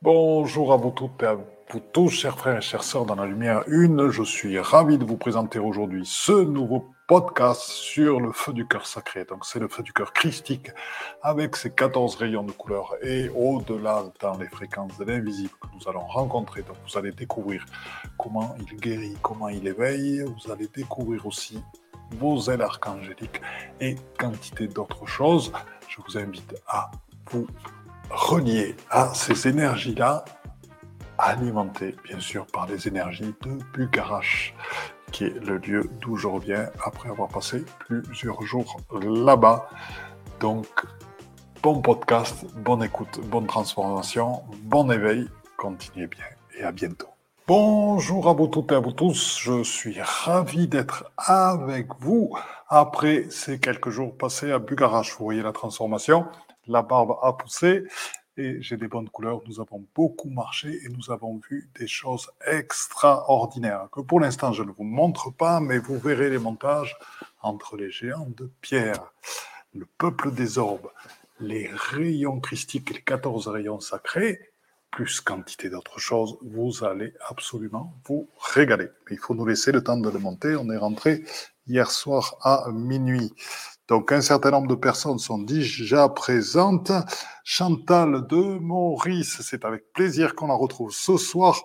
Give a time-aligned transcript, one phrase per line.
[0.00, 3.26] Bonjour à vous toutes et à vous tous, chers frères et chères sœurs dans la
[3.26, 4.10] lumière une.
[4.10, 8.86] Je suis ravi de vous présenter aujourd'hui ce nouveau podcast sur le feu du cœur
[8.86, 9.24] sacré.
[9.24, 10.70] Donc c'est le feu du cœur christique
[11.20, 15.88] avec ses 14 rayons de couleur et au-delà dans les fréquences de l'invisible que nous
[15.90, 16.62] allons rencontrer.
[16.62, 17.66] Donc vous allez découvrir
[18.16, 20.20] comment il guérit, comment il éveille.
[20.22, 21.60] Vous allez découvrir aussi
[22.12, 23.42] vos ailes archangéliques
[23.80, 25.52] et quantité d'autres choses.
[25.88, 26.88] Je vous invite à
[27.32, 27.48] vous
[28.10, 30.24] relié à ces énergies-là,
[31.18, 34.54] alimentées bien sûr par les énergies de Bucarache,
[35.12, 39.68] qui est le lieu d'où je reviens après avoir passé plusieurs jours là-bas.
[40.40, 40.66] Donc,
[41.62, 46.24] bon podcast, bonne écoute, bonne transformation, bon éveil, continuez bien
[46.58, 47.08] et à bientôt.
[47.46, 52.36] Bonjour à vous toutes et à vous tous, je suis ravi d'être avec vous
[52.68, 55.16] après ces quelques jours passés à Bucarache.
[55.18, 56.26] Vous voyez la transformation
[56.68, 57.84] la barbe a poussé
[58.36, 59.40] et j'ai des bonnes couleurs.
[59.46, 64.62] Nous avons beaucoup marché et nous avons vu des choses extraordinaires que pour l'instant je
[64.62, 66.96] ne vous montre pas, mais vous verrez les montages
[67.42, 69.12] entre les géants de pierre,
[69.74, 70.90] le peuple des orbes,
[71.40, 74.40] les rayons christiques, les 14 rayons sacrés,
[74.90, 78.88] plus quantité d'autres choses, vous allez absolument vous régaler.
[79.08, 80.56] Mais il faut nous laisser le temps de le monter.
[80.56, 81.24] On est rentré
[81.66, 83.32] hier soir à minuit.
[83.88, 86.92] Donc, un certain nombre de personnes sont déjà présentes.
[87.42, 91.58] Chantal de Maurice, c'est avec plaisir qu'on la retrouve ce soir,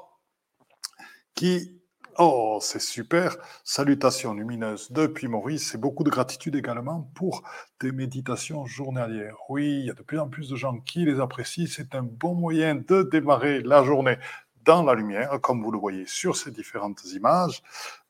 [1.35, 1.81] qui,
[2.17, 3.35] oh, c'est super,
[3.65, 7.43] salutations lumineuses depuis Maurice et beaucoup de gratitude également pour
[7.81, 9.35] des méditations journalières.
[9.49, 11.67] Oui, il y a de plus en plus de gens qui les apprécient.
[11.69, 14.17] C'est un bon moyen de démarrer la journée
[14.63, 17.61] dans la lumière, comme vous le voyez sur ces différentes images.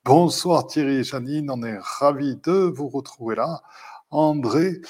[0.06, 3.64] Bonsoir Thierry et Janine, on est ravis de vous retrouver là.
[4.14, 4.82] André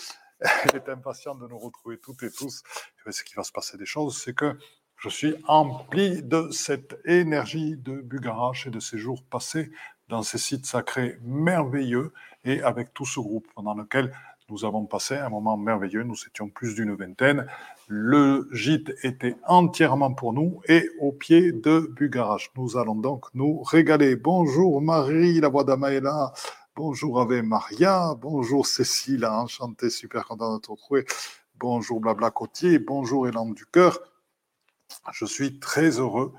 [0.74, 2.62] est impatient de nous retrouver toutes et tous.
[3.10, 4.58] ce qui va se passer des choses, c'est que
[4.98, 9.72] je suis empli de cette énergie de Bugarache et de ces jours passés
[10.10, 12.14] dans ces sites sacrés merveilleux
[12.44, 14.14] et avec tout ce groupe pendant lequel
[14.50, 16.04] nous avons passé un moment merveilleux.
[16.04, 17.48] Nous étions plus d'une vingtaine.
[17.88, 22.52] Le gîte était entièrement pour nous et au pied de Bugarache.
[22.58, 24.16] Nous allons donc nous régaler.
[24.18, 26.34] Bonjour Marie, la voix d'Amaëla.
[26.76, 31.06] Bonjour Ave Maria, bonjour Cécile, enchanté, super content de te retrouver.
[31.54, 34.00] Bonjour Blabla Cotier, bonjour Élan du Cœur.
[35.12, 36.34] Je suis très heureux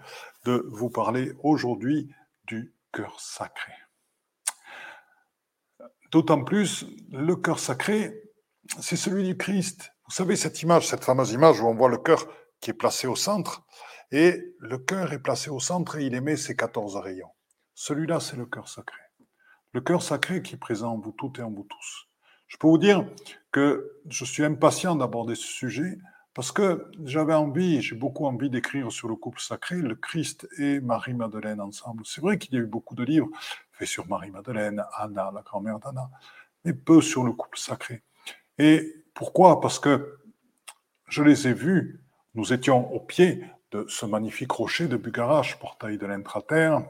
[0.45, 2.13] de vous parler aujourd'hui
[2.49, 3.75] du cœur sacré.
[6.11, 8.21] D'autant plus, le cœur sacré,
[8.81, 9.93] c'est celui du Christ.
[10.07, 12.27] Vous savez, cette image, cette fameuse image où on voit le cœur
[12.59, 13.63] qui est placé au centre,
[14.11, 17.31] et le cœur est placé au centre et il émet ses 14 rayons.
[17.75, 19.04] Celui-là, c'est le cœur sacré
[19.75, 22.09] le cœur sacré qui est présent en vous toutes et en vous tous.
[22.47, 23.05] Je peux vous dire
[23.51, 25.99] que je suis impatient d'aborder ce sujet
[26.33, 30.81] parce que j'avais envie, j'ai beaucoup envie d'écrire sur le couple sacré, le Christ et
[30.81, 32.05] Marie-Madeleine ensemble.
[32.07, 33.29] C'est vrai qu'il y a eu beaucoup de livres
[33.73, 36.09] faits sur Marie-Madeleine, Anna, la grand-mère d'Anna,
[36.65, 38.03] mais peu sur le couple sacré.
[38.59, 39.61] Et pourquoi?
[39.61, 40.19] Parce que
[41.09, 42.01] je les ai vus,
[42.35, 46.85] nous étions au pied de ce magnifique rocher de Bugarache, portail de l'intraterre,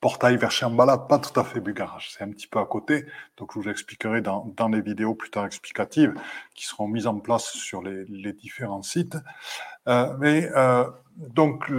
[0.00, 3.06] portail vers Shambhala, pas tout à fait Bugarach, c'est un petit peu à côté.
[3.36, 6.14] Donc, je vous expliquerai dans, dans, les vidéos plus tard explicatives
[6.54, 9.16] qui seront mises en place sur les, les différents sites.
[9.88, 10.84] Euh, mais euh,
[11.16, 11.70] donc,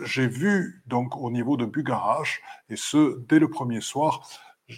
[0.00, 4.28] j'ai vu donc au niveau de Bugarach, et ce dès le premier soir,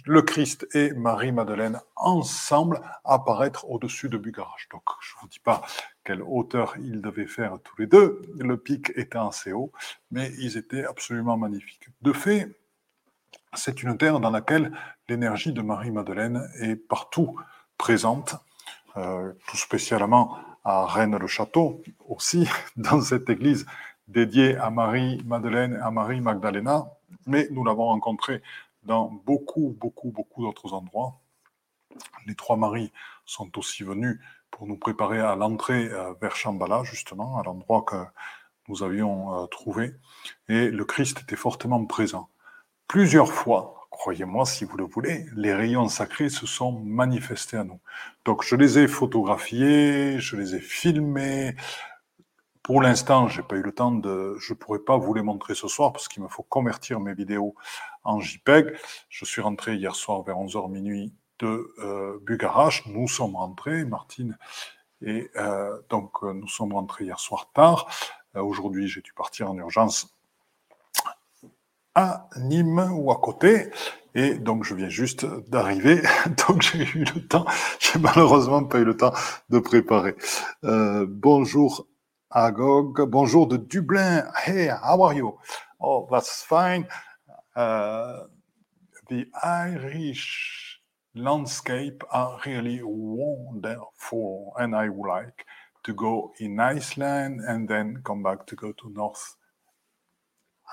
[0.05, 4.67] le Christ et Marie-Madeleine ensemble apparaître au-dessus de Bugarach.
[4.71, 5.61] Donc, je ne vous dis pas
[6.03, 9.71] quelle hauteur ils devaient faire tous les deux, le pic était assez haut,
[10.11, 11.87] mais ils étaient absolument magnifiques.
[12.01, 12.49] De fait,
[13.55, 14.71] c'est une terre dans laquelle
[15.09, 17.35] l'énergie de Marie-Madeleine est partout
[17.77, 18.35] présente,
[18.97, 23.65] euh, tout spécialement à Rennes-le-Château, aussi dans cette église
[24.07, 26.85] dédiée à Marie-Madeleine à Marie-Magdalena,
[27.25, 28.41] mais nous l'avons rencontrée
[28.83, 31.19] dans beaucoup, beaucoup, beaucoup d'autres endroits.
[32.27, 32.91] Les trois maris
[33.25, 34.19] sont aussi venus
[34.51, 37.95] pour nous préparer à l'entrée euh, vers Chambala, justement, à l'endroit que
[38.67, 39.93] nous avions euh, trouvé.
[40.49, 42.29] Et le Christ était fortement présent.
[42.87, 47.79] Plusieurs fois, croyez-moi si vous le voulez, les rayons sacrés se sont manifestés à nous.
[48.25, 51.55] Donc je les ai photographiés, je les ai filmés.
[52.61, 55.67] Pour l'instant, j'ai pas eu le temps de, je pourrais pas vous les montrer ce
[55.67, 57.55] soir parce qu'il me faut convertir mes vidéos
[58.03, 58.75] en JPEG.
[59.09, 62.19] Je suis rentré hier soir vers 11h minuit de euh.
[62.87, 64.37] Nous sommes rentrés, Martine,
[65.01, 67.87] et euh, donc euh, nous sommes rentrés hier soir tard.
[68.35, 70.14] Euh, aujourd'hui, j'ai dû partir en urgence
[71.95, 73.71] à Nîmes ou à côté.
[74.13, 76.01] Et donc, je viens juste d'arriver.
[76.47, 77.45] Donc, j'ai eu le temps.
[77.79, 79.13] J'ai malheureusement pas eu le temps
[79.49, 80.15] de préparer.
[80.63, 81.87] Euh, bonjour
[82.29, 83.01] Agog.
[83.01, 84.25] Bonjour de Dublin.
[84.45, 85.37] Hey, how are you?
[85.79, 86.87] Oh, that's fine.
[87.55, 88.23] Uh,
[89.09, 90.81] the Irish
[91.13, 95.45] landscape are really wonderful, and I would like
[95.83, 99.35] to go in Iceland and then come back to go to North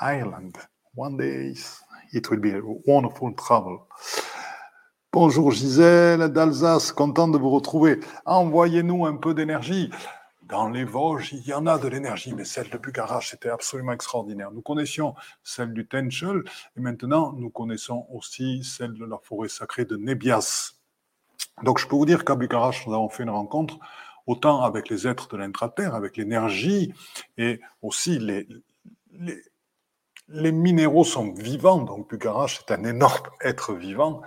[0.01, 0.59] Ireland.
[0.95, 1.55] One day
[2.13, 3.79] it will be a wonderful travel.
[5.11, 7.99] Bonjour Gisèle d'Alsace, content de vous retrouver.
[8.27, 9.91] Envoyez-nous un peu d'énergie.
[10.43, 13.93] Dans les Vosges, il y en a de l'énergie, mais celle de Bucarach, c'était absolument
[13.93, 14.51] extraordinaire.
[14.51, 16.43] Nous connaissions celle du Tenchel,
[16.77, 20.73] et maintenant nous connaissons aussi celle de la forêt sacrée de Nebias.
[21.63, 23.79] Donc je peux vous dire qu'à Bucarach, nous avons fait une rencontre
[24.27, 26.93] autant avec les êtres de l'intraterre, avec l'énergie,
[27.39, 28.47] et aussi les,
[29.13, 29.43] les,
[30.33, 34.23] les, minéraux sont vivants, donc Bucarach est un énorme être vivant.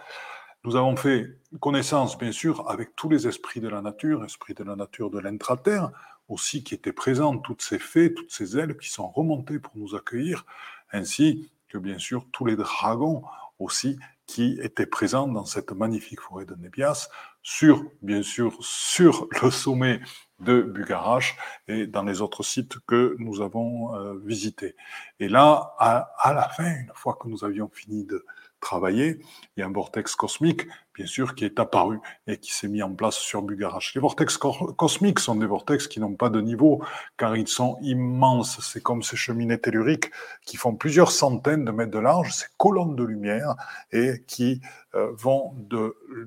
[0.63, 1.28] Nous avons fait
[1.60, 5.19] connaissance, bien sûr, avec tous les esprits de la nature, esprits de la nature de
[5.19, 5.92] l'intraterre,
[6.28, 9.96] aussi qui étaient présents, toutes ces fées, toutes ces ailes qui sont remontées pour nous
[9.96, 10.46] accueillir,
[10.92, 13.24] ainsi que, bien sûr, tous les dragons
[13.60, 17.10] aussi qui étaient présents dans cette magnifique forêt de Nébias,
[17.44, 20.00] sur, bien sûr, sur le sommet
[20.39, 21.36] de Bugarach
[21.68, 24.75] et dans les autres sites que nous avons euh, visités.
[25.19, 28.25] Et là, à, à, la fin, une fois que nous avions fini de,
[28.65, 29.19] travailler.
[29.56, 32.81] Il y a un vortex cosmique, bien sûr, qui est apparu et qui s'est mis
[32.81, 33.94] en place sur Bugarach.
[33.94, 36.83] Les vortex cosmiques sont des vortex qui n'ont pas de niveau,
[37.15, 38.59] car ils sont immenses.
[38.62, 40.09] C'est comme ces cheminées telluriques
[40.45, 43.56] qui font plusieurs centaines de mètres de large, ces colonnes de lumière,
[43.91, 44.62] et qui
[44.95, 45.53] euh, vont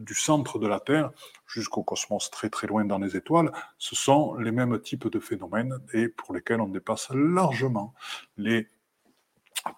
[0.00, 1.10] du centre de la Terre
[1.46, 3.50] jusqu'au cosmos très très loin dans les étoiles.
[3.78, 7.94] Ce sont les mêmes types de phénomènes et pour lesquels on dépasse largement
[8.36, 8.68] les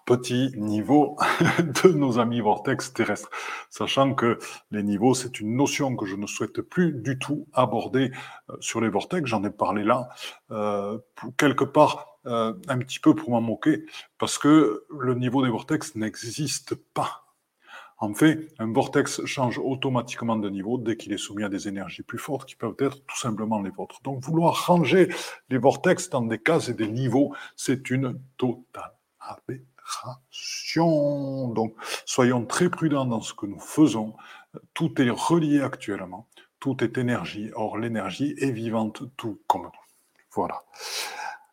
[0.05, 1.17] petit niveau
[1.59, 3.31] de nos amis vortex terrestres,
[3.71, 4.39] sachant que
[4.71, 8.11] les niveaux, c'est une notion que je ne souhaite plus du tout aborder
[8.51, 9.29] euh, sur les vortex.
[9.29, 10.09] J'en ai parlé là,
[10.51, 10.99] euh,
[11.37, 13.85] quelque part, euh, un petit peu pour m'en moquer,
[14.19, 17.25] parce que le niveau des vortex n'existe pas.
[18.03, 22.03] En fait, un vortex change automatiquement de niveau dès qu'il est soumis à des énergies
[22.03, 24.01] plus fortes qui peuvent être tout simplement les vôtres.
[24.03, 25.09] Donc vouloir ranger
[25.51, 29.00] les vortex dans des cases et des niveaux, c'est une totale
[31.55, 31.75] donc,
[32.07, 34.15] soyons très prudents dans ce que nous faisons.
[34.75, 36.29] Tout est relié actuellement.
[36.59, 37.51] Tout est énergie.
[37.55, 39.71] Or, l'énergie est vivante, tout comme nous.
[40.33, 40.63] Voilà.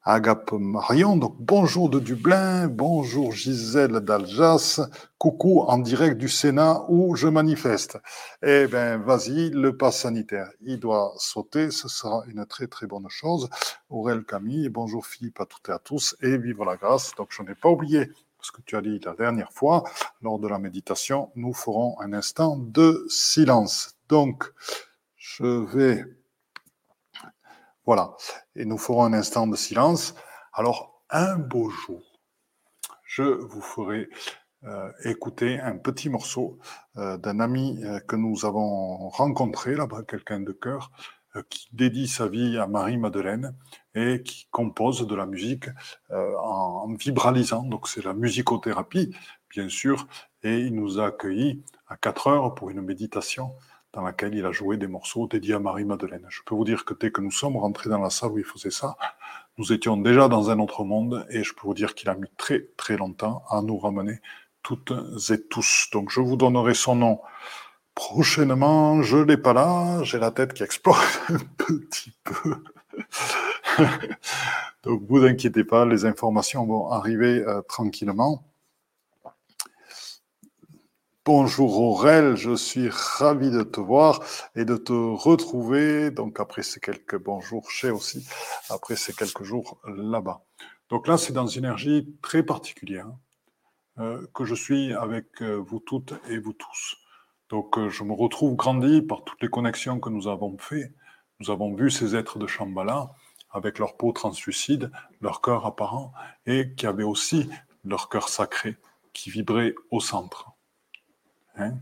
[0.09, 4.79] Agape Marion, donc bonjour de Dublin, bonjour Gisèle d'Alsace,
[5.17, 7.97] coucou en direct du Sénat où je manifeste.
[8.41, 13.09] Eh bien, vas-y, le pass sanitaire, il doit sauter, ce sera une très très bonne
[13.09, 13.49] chose.
[13.89, 17.13] Aurel Camille, bonjour Philippe à toutes et à tous, et vive la grâce.
[17.17, 18.09] Donc je n'ai pas oublié
[18.39, 19.83] ce que tu as dit la dernière fois,
[20.21, 23.97] lors de la méditation, nous ferons un instant de silence.
[24.07, 24.53] Donc,
[25.17, 26.05] je vais...
[27.87, 28.17] Voilà,
[28.57, 30.13] et nous ferons un instant de silence.
[30.51, 32.03] Alors, un beau jour,
[33.05, 34.09] je vous ferai
[34.65, 36.59] euh, écouter un petit morceau
[36.97, 40.91] euh, d'un ami euh, que nous avons rencontré là-bas, quelqu'un de cœur,
[41.49, 43.55] qui dédie sa vie à Marie-Madeleine
[43.95, 45.69] et qui compose de la musique
[46.11, 47.63] euh, en, vibralisant.
[47.63, 49.15] Donc c'est la musicothérapie,
[49.49, 50.07] bien sûr,
[50.43, 53.53] et il nous a accueillis à 4 heures pour une méditation
[53.97, 56.27] dans laquelle il a joué des morceaux dédiés à Marie-Madeleine.
[56.29, 58.45] Je peux vous dire que dès que nous sommes rentrés dans la salle où il
[58.45, 58.95] faisait ça,
[59.57, 62.29] nous étions déjà dans un autre monde et je peux vous dire qu'il a mis
[62.37, 64.21] très très longtemps à nous ramener
[64.61, 64.93] toutes
[65.31, 65.89] et tous.
[65.91, 67.21] Donc je vous donnerai son nom
[67.95, 70.95] Prochainement, je l'ai pas là, j'ai la tête qui explose
[71.29, 72.55] un petit peu.
[74.83, 78.43] Donc, vous inquiétez pas, les informations vont arriver euh, tranquillement.
[81.27, 84.23] Bonjour Aurel, je suis ravi de te voir
[84.55, 86.09] et de te retrouver.
[86.09, 88.25] Donc après ces quelques bonjours chez aussi,
[88.69, 90.45] après ces quelques jours là-bas.
[90.89, 93.11] Donc là, c'est dans une énergie très particulière
[93.99, 96.95] euh, que je suis avec euh, vous toutes et vous tous.
[97.49, 100.93] Donc euh, je me retrouve grandi par toutes les connexions que nous avons faites.
[101.41, 103.11] Nous avons vu ces êtres de Shambhala
[103.51, 106.13] avec leur peau translucide, leur cœur apparent,
[106.45, 107.49] et qui avaient aussi
[107.83, 108.77] leur cœur sacré
[109.11, 110.56] qui vibrait au centre.
[111.57, 111.73] Hein.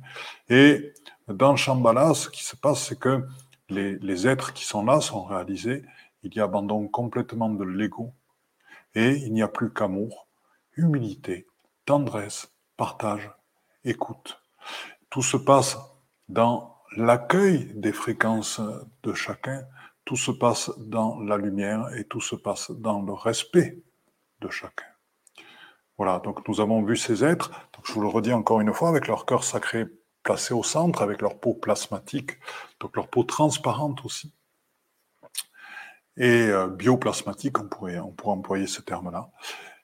[0.50, 0.94] et
[1.28, 3.28] dans Shambhala, ce qui se passe, c'est que
[3.70, 5.84] les, êtres qui sont là sont réalisés,
[6.24, 8.14] il y a abandon complètement de l'ego,
[8.94, 10.28] et il n'y a plus qu'amour,
[10.76, 11.48] humilité,
[11.86, 13.32] tendresse, partage,
[13.84, 14.42] écoute.
[15.10, 15.78] Tout se passe
[16.30, 18.62] dans l'accueil des fréquences
[19.04, 19.66] de chacun,
[20.06, 23.82] tout se passe dans la lumière et tout se passe dans le respect
[24.42, 24.95] de chacun.
[25.98, 28.90] Voilà, donc nous avons vu ces êtres, donc je vous le redis encore une fois,
[28.90, 29.86] avec leur cœur sacré
[30.24, 32.32] placé au centre, avec leur peau plasmatique,
[32.82, 34.34] donc leur peau transparente aussi.
[36.18, 39.30] et euh, bioplasmatique, on pourrait, on pourrait employer ce terme-là,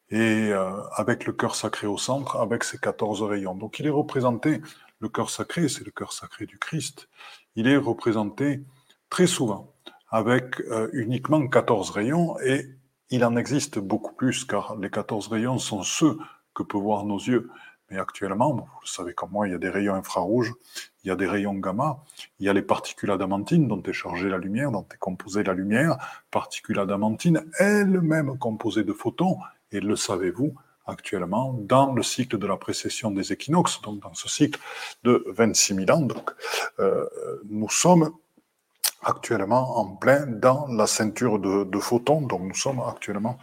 [0.10, 3.56] et euh, avec le cœur sacré au centre, avec ses 14 rayons.
[3.56, 4.62] Donc il est représenté,
[5.00, 7.08] le cœur sacré, c'est le cœur sacré du Christ,
[7.56, 8.64] il est représenté
[9.10, 9.74] très souvent
[10.10, 12.66] avec euh, uniquement 14 rayons, et
[13.12, 16.18] il en existe beaucoup plus, car les 14 rayons sont ceux
[16.54, 17.50] que peuvent voir nos yeux.
[17.90, 20.54] Mais actuellement, vous le savez comme moi, il y a des rayons infrarouges,
[21.04, 22.04] il y a des rayons gamma,
[22.40, 25.54] il y a les particules adamantines dont est chargée la lumière, dont est composée la
[25.54, 25.98] lumière,
[26.32, 29.38] particules adamantines elles-mêmes composées de photons,
[29.74, 34.30] et le savez-vous actuellement, dans le cycle de la précession des équinoxes, donc dans ce
[34.30, 34.60] cycle
[35.04, 36.02] de 26 000 ans.
[36.02, 36.32] Donc,
[36.80, 37.06] euh,
[37.50, 38.12] nous sommes
[39.04, 43.38] actuellement en plein dans la ceinture de, de photons, donc nous sommes actuellement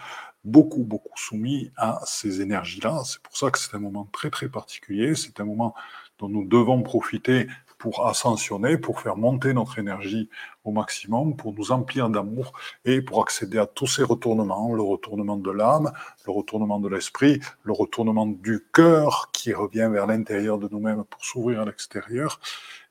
[0.44, 3.02] beaucoup, beaucoup soumis à ces énergies-là.
[3.04, 5.14] C'est pour ça que c'est un moment très, très particulier.
[5.14, 5.74] C'est un moment
[6.18, 7.46] dont nous devons profiter
[7.78, 10.28] pour ascensionner, pour faire monter notre énergie
[10.64, 12.52] au maximum, pour nous emplir d'amour
[12.84, 15.92] et pour accéder à tous ces retournements, le retournement de l'âme,
[16.26, 21.24] le retournement de l'esprit, le retournement du cœur qui revient vers l'intérieur de nous-mêmes pour
[21.24, 22.40] s'ouvrir à l'extérieur.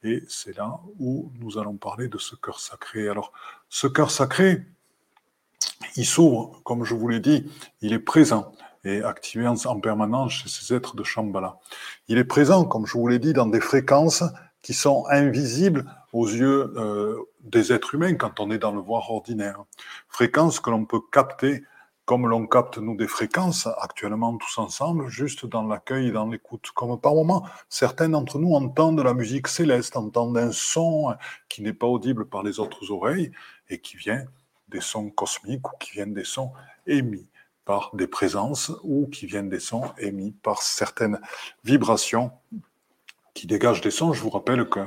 [0.08, 3.10] Et c'est là où nous allons parler de ce cœur sacré.
[3.10, 3.34] Alors,
[3.68, 4.66] ce cœur sacré,
[5.98, 8.54] il s'ouvre, comme je vous l'ai dit, il est présent
[8.86, 11.60] et activé en, permanence chez ces êtres de Shambhala.
[12.08, 14.24] Il est présent, comme je vous l'ai dit, dans des fréquences
[14.62, 15.84] qui sont invisibles
[16.14, 19.62] aux yeux euh, des êtres humains quand on est dans le voir ordinaire.
[20.08, 21.66] Fréquences que l'on peut capter
[22.08, 26.72] comme l'on capte nous des fréquences actuellement tous ensemble, juste dans l'accueil et dans l'écoute.
[26.74, 31.14] Comme par moment, certains d'entre nous entendent de la musique céleste, entendent un son
[31.50, 33.34] qui n'est pas audible par les autres oreilles
[33.70, 34.24] et qui vient
[34.70, 36.54] des sons cosmiques ou qui viennent des sons
[36.88, 37.28] émis
[37.66, 41.20] par des présences ou qui viennent des sons émis par certaines
[41.66, 42.32] vibrations
[43.34, 44.14] qui dégagent des sons.
[44.14, 44.80] Je vous rappelle que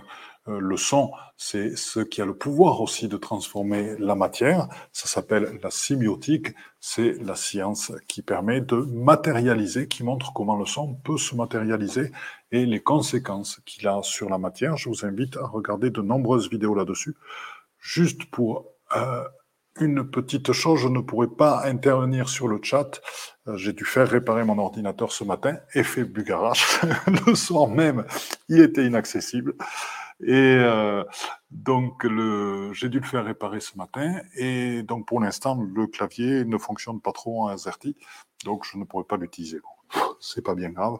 [0.59, 4.69] le son, c'est ce qui a le pouvoir aussi de transformer la matière.
[4.92, 6.54] Ça s'appelle la symbiotique.
[6.80, 12.11] C'est la science qui permet de matérialiser, qui montre comment le son peut se matérialiser
[12.52, 14.76] et les conséquences qu'il a sur la matière.
[14.76, 17.14] Je vous invite à regarder de nombreuses vidéos là-dessus,
[17.78, 18.66] juste pour
[18.97, 19.25] euh,
[19.78, 23.00] une petite chose, je ne pourrais pas intervenir sur le chat.
[23.47, 26.80] Euh, j'ai dû faire réparer mon ordinateur ce matin, effet Bugarache.
[27.26, 28.04] le soir même,
[28.49, 29.54] il était inaccessible.
[30.22, 31.04] Et euh,
[31.50, 32.06] donc,
[32.72, 34.20] j'ai dû le faire réparer ce matin.
[34.36, 37.96] Et donc, pour l'instant, le clavier ne fonctionne pas trop en AZERTY.
[38.44, 39.60] Donc, je ne pourrais pas l'utiliser.
[40.20, 40.98] C'est pas bien grave.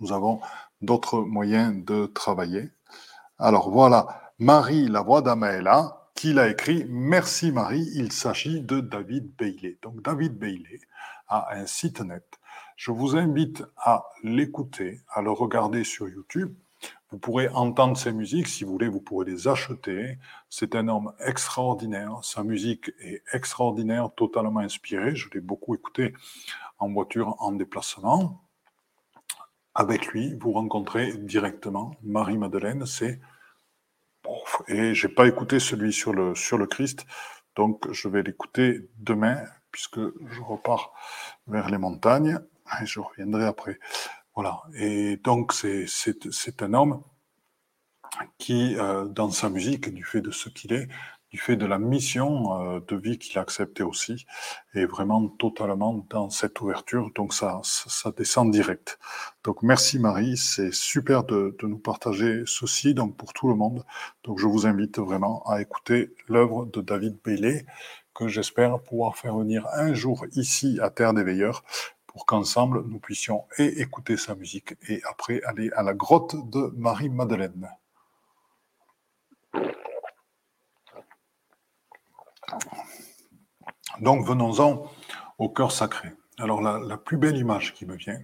[0.00, 0.40] Nous avons
[0.80, 2.70] d'autres moyens de travailler.
[3.38, 4.32] Alors, voilà.
[4.38, 9.78] Marie, la voix d'Amaela qu'il a écrit Merci Marie, il s'agit de David Bailey.
[9.82, 10.80] Donc David Bailey
[11.28, 12.24] a un site net.
[12.76, 16.54] Je vous invite à l'écouter, à le regarder sur YouTube.
[17.10, 20.18] Vous pourrez entendre ses musiques, si vous voulez, vous pourrez les acheter.
[20.48, 22.18] C'est un homme extraordinaire.
[22.22, 25.14] Sa musique est extraordinaire, totalement inspirée.
[25.14, 26.14] Je l'ai beaucoup écouté
[26.78, 28.42] en voiture, en déplacement.
[29.74, 32.86] Avec lui, vous rencontrez directement Marie-Madeleine.
[32.86, 33.20] C'est
[34.68, 37.06] et j'ai pas écouté celui sur le, sur le Christ,
[37.54, 40.92] donc je vais l'écouter demain, puisque je repars
[41.46, 42.38] vers les montagnes,
[42.80, 43.78] et je reviendrai après.
[44.36, 44.62] Voilà.
[44.74, 47.02] Et donc, c'est un homme
[48.38, 50.88] qui, euh, dans sa musique, du fait de ce qu'il est,
[51.30, 54.26] du fait de la mission euh, de vie qu'il a acceptée aussi,
[54.74, 57.10] est vraiment totalement dans cette ouverture.
[57.14, 58.98] Donc ça, ça descend direct.
[59.42, 63.84] Donc merci Marie, c'est super de, de, nous partager ceci donc pour tout le monde.
[64.24, 67.66] Donc je vous invite vraiment à écouter l'œuvre de David Bailey
[68.14, 71.64] que j'espère pouvoir faire venir un jour ici à Terre des Veilleurs
[72.16, 77.68] pour qu'ensemble nous puissions écouter sa musique et après aller à la grotte de Marie-Madeleine.
[84.00, 84.90] Donc venons-en
[85.36, 86.10] au cœur sacré.
[86.38, 88.22] Alors la, plus belle image qui me vient,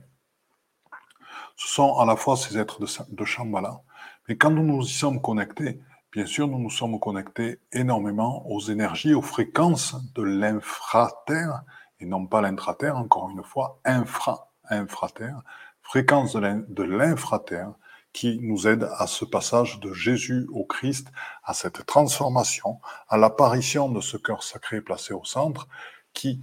[1.57, 3.83] ce sont à la fois ces êtres de, de Shambhala,
[4.27, 5.83] mais quand nous nous y sommes connectés,
[6.13, 11.63] bien sûr, nous nous sommes connectés énormément aux énergies, aux fréquences de l'infraterre,
[12.03, 15.43] et non pas l'intraterre, encore une fois, infra, infraterre,
[15.83, 17.73] fréquence de l'infraterre,
[18.13, 21.09] qui nous aide à ce passage de Jésus au Christ,
[21.45, 22.79] à cette transformation,
[23.09, 25.67] à l'apparition de ce cœur sacré placé au centre,
[26.13, 26.43] qui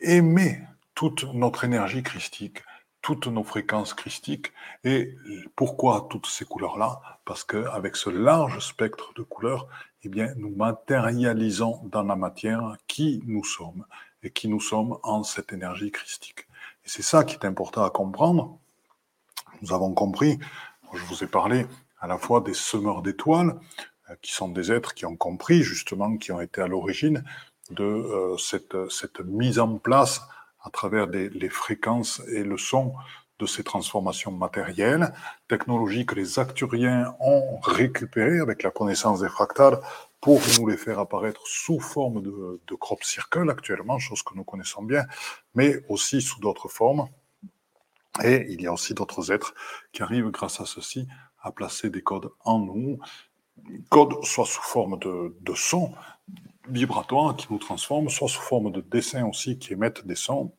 [0.00, 0.62] émet
[0.94, 2.62] toute notre énergie christique,
[3.00, 4.52] toutes nos fréquences christiques.
[4.84, 5.14] Et
[5.54, 7.00] pourquoi toutes ces couleurs-là?
[7.24, 9.68] Parce qu'avec ce large spectre de couleurs,
[10.02, 13.86] eh bien, nous matérialisons dans la matière qui nous sommes
[14.26, 16.46] et qui nous sommes en cette énergie christique.
[16.84, 18.58] Et c'est ça qui est important à comprendre.
[19.62, 20.38] Nous avons compris
[20.94, 21.66] je vous ai parlé
[22.00, 23.58] à la fois des semeurs d'étoiles,
[24.10, 27.24] euh, qui sont des êtres qui ont compris justement, qui ont été à l'origine
[27.70, 30.22] de euh, cette, cette, mise en place
[30.62, 32.94] à travers les fréquences et le son
[33.38, 35.12] de ces transformations matérielles,
[35.46, 39.78] technologies que les acturiens ont récupérées avec la connaissance des fractales
[40.20, 44.44] pour nous les faire apparaître sous forme de, de crop circle actuellement, chose que nous
[44.44, 45.04] connaissons bien,
[45.54, 47.08] mais aussi sous d'autres formes.
[48.24, 49.54] Et il y a aussi d'autres êtres
[49.92, 51.06] qui arrivent grâce à ceci
[51.40, 52.98] à placer des codes en nous,
[53.88, 55.92] codes soit sous forme de, de sons
[56.68, 60.52] vibratoires qui nous transforment, soit sous forme de dessins aussi qui émettent des sons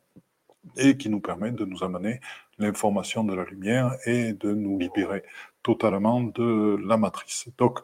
[0.78, 2.22] et qui nous permettent de nous amener
[2.58, 5.24] l'information de la lumière et de nous libérer
[5.64, 7.50] totalement de la matrice.
[7.58, 7.80] Donc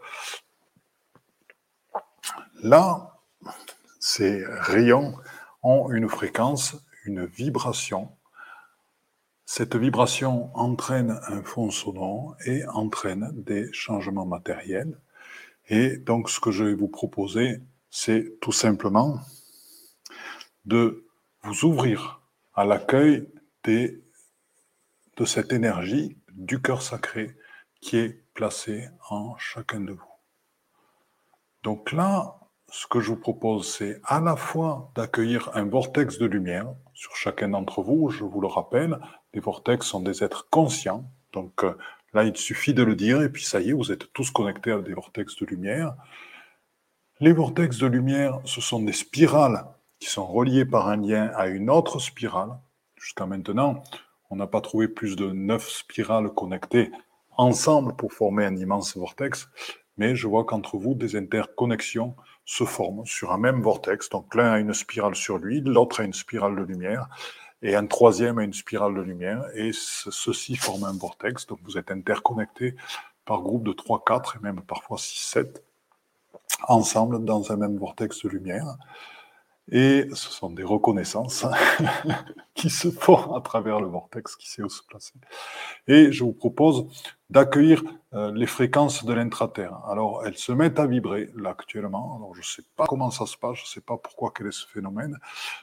[2.61, 3.17] là,
[3.99, 5.15] ces rayons
[5.61, 6.75] ont une fréquence,
[7.05, 8.09] une vibration.
[9.45, 14.99] Cette vibration entraîne un fond sonore et entraîne des changements matériels.
[15.67, 19.19] Et donc ce que je vais vous proposer, c'est tout simplement
[20.65, 21.05] de
[21.43, 22.21] vous ouvrir
[22.55, 23.29] à l'accueil
[23.65, 27.37] de cette énergie du cœur sacré
[27.81, 30.12] qui est placée en chacun de vous.
[31.63, 32.39] Donc là,
[32.69, 37.15] ce que je vous propose, c'est à la fois d'accueillir un vortex de lumière sur
[37.15, 38.09] chacun d'entre vous.
[38.09, 38.99] Je vous le rappelle,
[39.33, 41.09] les vortex sont des êtres conscients.
[41.31, 41.77] Donc euh,
[42.13, 44.71] là, il suffit de le dire et puis ça y est, vous êtes tous connectés
[44.71, 45.95] à des vortex de lumière.
[47.19, 49.65] Les vortex de lumière, ce sont des spirales
[49.99, 52.57] qui sont reliées par un lien à une autre spirale.
[52.97, 53.83] Jusqu'à maintenant,
[54.29, 56.91] on n'a pas trouvé plus de neuf spirales connectées
[57.37, 59.49] ensemble pour former un immense vortex,
[59.97, 64.09] mais je vois qu'entre vous, des interconnexions se forment sur un même vortex.
[64.09, 67.07] Donc l'un a une spirale sur lui, l'autre a une spirale de lumière,
[67.61, 71.47] et un troisième a une spirale de lumière, et ceci forme un vortex.
[71.47, 72.75] Donc vous êtes interconnectés
[73.25, 75.63] par groupe de 3, 4 et même parfois 6, 7,
[76.67, 78.77] ensemble dans un même vortex de lumière.
[79.71, 81.45] Et ce sont des reconnaissances
[82.53, 85.13] qui se font à travers le vortex qui sait où se placer.
[85.87, 86.85] Et je vous propose
[87.33, 89.79] d'accueillir euh, les fréquences de l'intraterre.
[89.87, 92.15] Alors, elles se mettent à vibrer là actuellement.
[92.15, 94.47] Alors, je ne sais pas comment ça se passe, je ne sais pas pourquoi quel
[94.47, 95.17] est ce phénomène.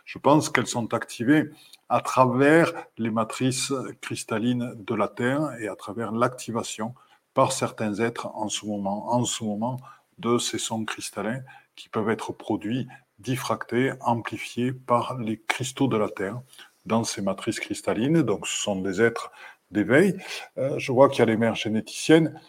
[0.04, 1.48] Je pense qu'elles sont activées
[1.88, 6.92] à travers les matrices cristallines de la Terre et à travers l'activation
[7.34, 9.78] par certains êtres en ce moment, en ce moment
[10.18, 11.42] de ces sons cristallins
[11.76, 12.88] qui peuvent être produits
[13.20, 16.40] diffractés, amplifiés par les cristaux de la Terre
[16.84, 18.22] dans ces matrices cristallines.
[18.22, 19.30] Donc, ce sont des êtres
[19.70, 20.16] d'éveil.
[20.58, 22.40] Euh, je vois qu'il y a les mères généticiennes.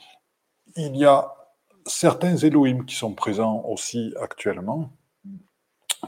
[0.76, 1.34] Il y a
[1.86, 4.92] certains Elohim qui sont présents aussi actuellement,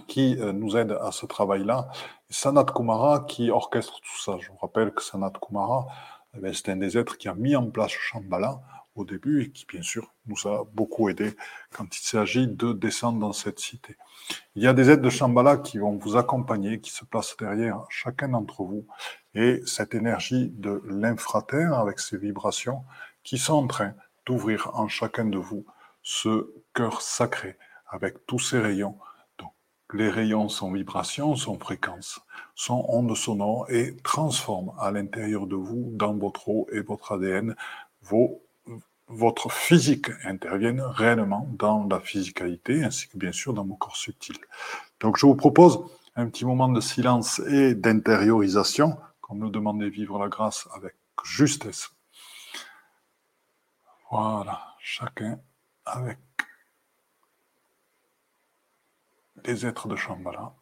[0.07, 1.89] qui euh, nous aident à ce travail-là.
[2.29, 4.37] Sanat Kumara qui orchestre tout ça.
[4.39, 5.87] Je vous rappelle que Sanat Kumara,
[6.35, 8.61] eh c'est un des êtres qui a mis en place Shambhala
[8.95, 11.35] au début et qui, bien sûr, nous a beaucoup aidé
[11.73, 13.97] quand il s'agit de descendre dans cette cité.
[14.55, 17.85] Il y a des aides de Shambhala qui vont vous accompagner, qui se placent derrière
[17.89, 18.85] chacun d'entre vous.
[19.35, 22.83] Et cette énergie de l'infraterre, avec ses vibrations,
[23.23, 23.93] qui sont en train
[24.25, 25.65] d'ouvrir en chacun de vous
[26.01, 28.97] ce cœur sacré, avec tous ces rayons.
[29.37, 29.53] Donc,
[29.93, 32.19] les rayons sont vibrations, sont fréquences,
[32.55, 37.55] sont ondes sonores et transforment à l'intérieur de vous, dans votre eau et votre ADN,
[38.01, 38.43] vos
[39.07, 44.37] votre physique intervienne réellement dans la physicalité, ainsi que bien sûr dans mon corps subtil.
[44.99, 45.79] Donc je vous propose
[46.15, 51.91] un petit moment de silence et d'intériorisation, comme nous demandait vivre la grâce avec justesse.
[54.11, 55.39] Voilà, chacun
[55.85, 56.19] avec
[59.43, 60.53] les êtres de Shambhala.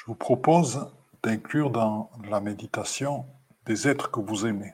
[0.00, 0.90] Je vous propose
[1.22, 3.26] d'inclure dans la méditation
[3.66, 4.72] des êtres que vous aimez,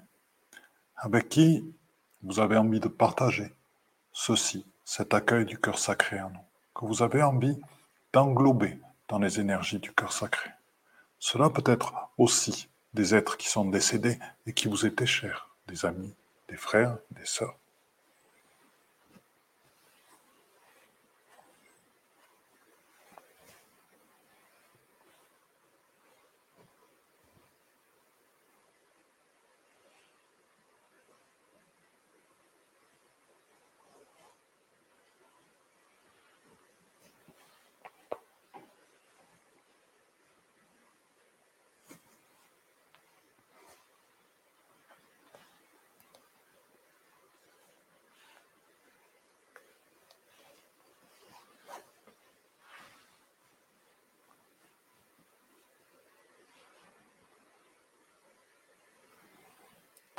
[0.94, 1.74] avec qui
[2.22, 3.52] vous avez envie de partager
[4.12, 7.58] ceci, cet accueil du cœur sacré en nous, que vous avez envie
[8.12, 10.50] d'englober dans les énergies du cœur sacré.
[11.18, 15.84] Cela peut être aussi des êtres qui sont décédés et qui vous étaient chers, des
[15.84, 16.14] amis,
[16.48, 17.58] des frères, des sœurs.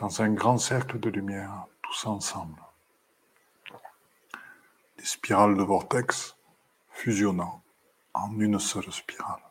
[0.07, 2.61] Dans un grand cercle de lumière, tous ensemble.
[4.97, 6.37] Des spirales de vortex
[6.91, 7.61] fusionnant
[8.13, 9.41] en une seule spirale.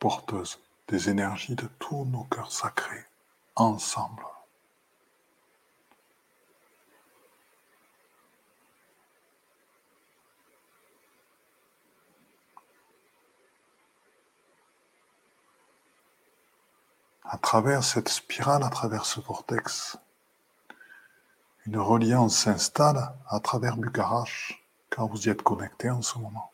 [0.00, 3.04] porteuse des énergies de tous nos cœurs sacrés
[3.54, 4.24] ensemble.
[17.32, 19.96] À travers cette spirale, à travers ce vortex,
[21.64, 26.52] une reliance s'installe à travers Bucarache, quand vous y êtes connecté en ce moment,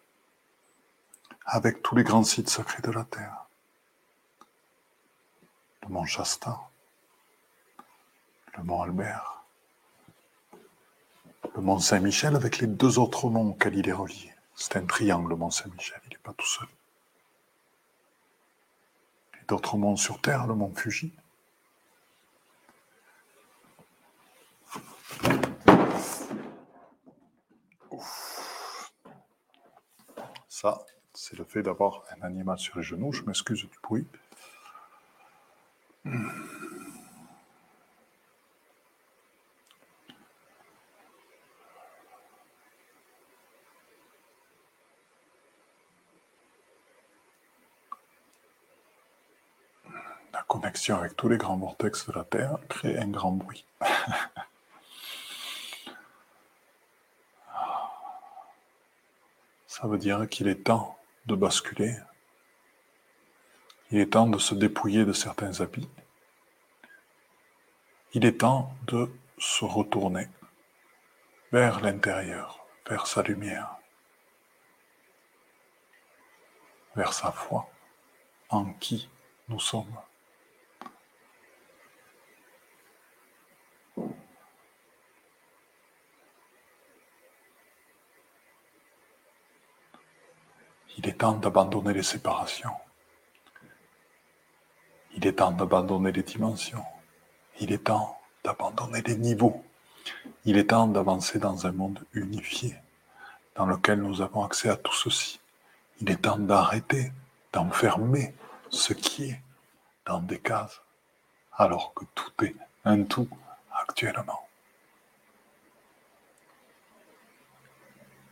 [1.46, 3.46] avec tous les grands sites sacrés de la Terre.
[5.82, 6.60] Le mont Shasta,
[8.56, 9.42] le mont Albert,
[11.56, 14.32] le mont Saint-Michel avec les deux autres monts auxquels il est relié.
[14.54, 16.68] C'est un triangle, le mont Saint-Michel, il n'est pas tout seul
[19.48, 21.12] d'autres monts sur Terre, le mont Fuji.
[30.48, 30.84] Ça,
[31.14, 33.12] c'est le fait d'avoir un animal sur les genoux.
[33.12, 34.06] Je m'excuse du bruit.
[50.96, 53.66] Avec tous les grands vortex de la Terre crée un grand bruit.
[59.66, 61.94] Ça veut dire qu'il est temps de basculer.
[63.90, 65.88] Il est temps de se dépouiller de certains habits.
[68.14, 70.28] Il est temps de se retourner
[71.52, 73.76] vers l'intérieur, vers sa lumière,
[76.96, 77.70] vers sa foi
[78.48, 79.08] en qui
[79.48, 79.96] nous sommes.
[90.98, 92.74] Il est temps d'abandonner les séparations.
[95.14, 96.84] Il est temps d'abandonner les dimensions.
[97.60, 99.64] Il est temps d'abandonner les niveaux.
[100.44, 102.74] Il est temps d'avancer dans un monde unifié,
[103.54, 105.38] dans lequel nous avons accès à tout ceci.
[106.00, 107.12] Il est temps d'arrêter
[107.52, 108.34] d'enfermer
[108.68, 109.40] ce qui est
[110.04, 110.80] dans des cases,
[111.56, 113.28] alors que tout est un tout
[113.72, 114.48] actuellement.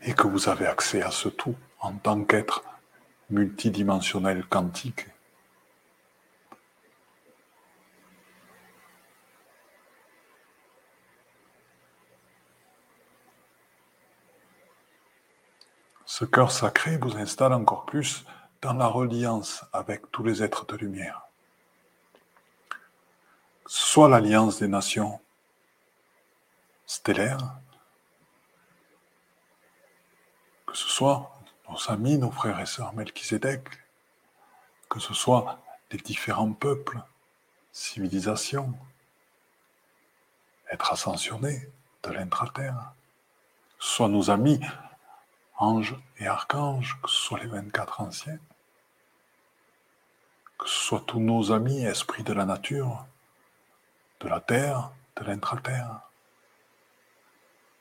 [0.03, 2.65] Et que vous avez accès à ce tout en tant qu'être
[3.31, 5.07] multidimensionnel quantique.
[16.05, 18.25] Ce cœur sacré vous installe encore plus
[18.63, 21.27] dans la reliance avec tous les êtres de lumière.
[23.67, 25.21] Soit l'alliance des nations
[26.87, 27.59] stellaires,
[30.67, 31.36] que ce soit
[31.69, 33.69] nos amis, nos frères et sœurs Melchizedek,
[34.89, 37.01] que ce soit les différents peuples,
[37.73, 38.75] civilisations,
[40.71, 41.69] être ascensionnés
[42.03, 42.93] de l'intra-terre,
[43.79, 44.61] soit nos amis,
[45.59, 48.39] anges et archanges, que ce soit les 24 anciens,
[50.59, 53.07] que ce soit tous nos amis, esprits de la nature,
[54.21, 56.01] de la terre, de l'intra-terre,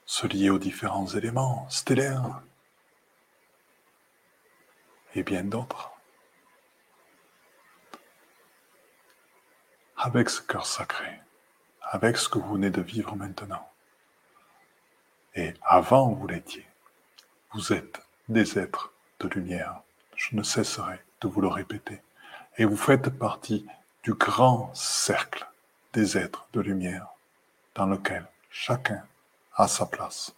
[0.06, 2.42] se lier aux différents éléments stellaires,
[5.16, 5.92] et bien d'autres.
[9.98, 11.20] Avec ce cœur sacré,
[11.82, 13.72] avec ce que vous venez de vivre maintenant.
[15.34, 16.68] Et avant, vous l'étiez.
[17.54, 19.82] Vous êtes des êtres de lumière.
[20.16, 22.02] Je ne cesserai de vous le répéter.
[22.58, 23.66] Et vous faites partie
[24.04, 25.48] du grand cercle
[25.94, 27.08] des êtres de lumière
[27.74, 29.04] dans lequel chacun
[29.56, 30.36] a sa place.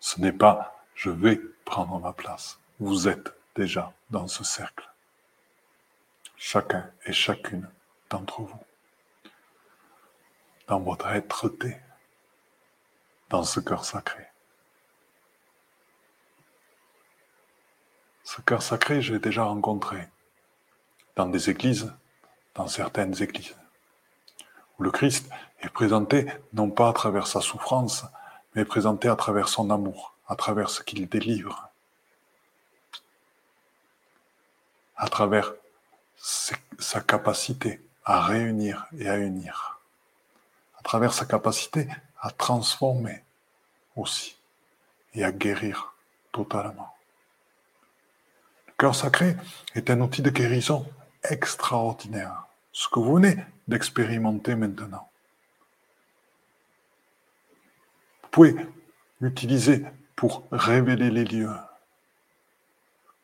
[0.00, 2.58] Ce n'est pas je vais prendre ma place.
[2.78, 4.86] Vous êtes déjà dans ce cercle.
[6.36, 7.70] Chacun et chacune
[8.10, 8.60] d'entre vous.
[10.68, 11.78] Dans votre être-té,
[13.30, 14.26] dans ce cœur sacré.
[18.24, 20.08] Ce cœur sacré, je l'ai déjà rencontré
[21.14, 21.94] dans des églises,
[22.54, 23.56] dans certaines églises,
[24.78, 28.04] où le Christ est présenté non pas à travers sa souffrance,
[28.54, 31.65] mais présenté à travers son amour, à travers ce qu'il délivre,
[34.96, 35.54] à travers
[36.16, 39.80] sa capacité à réunir et à unir,
[40.78, 41.88] à travers sa capacité
[42.20, 43.22] à transformer
[43.96, 44.36] aussi
[45.14, 45.94] et à guérir
[46.32, 46.94] totalement.
[48.66, 49.36] Le cœur sacré
[49.74, 50.86] est un outil de guérison
[51.24, 53.36] extraordinaire, ce que vous venez
[53.68, 55.08] d'expérimenter maintenant.
[58.22, 58.56] Vous pouvez
[59.20, 61.56] l'utiliser pour révéler les lieux,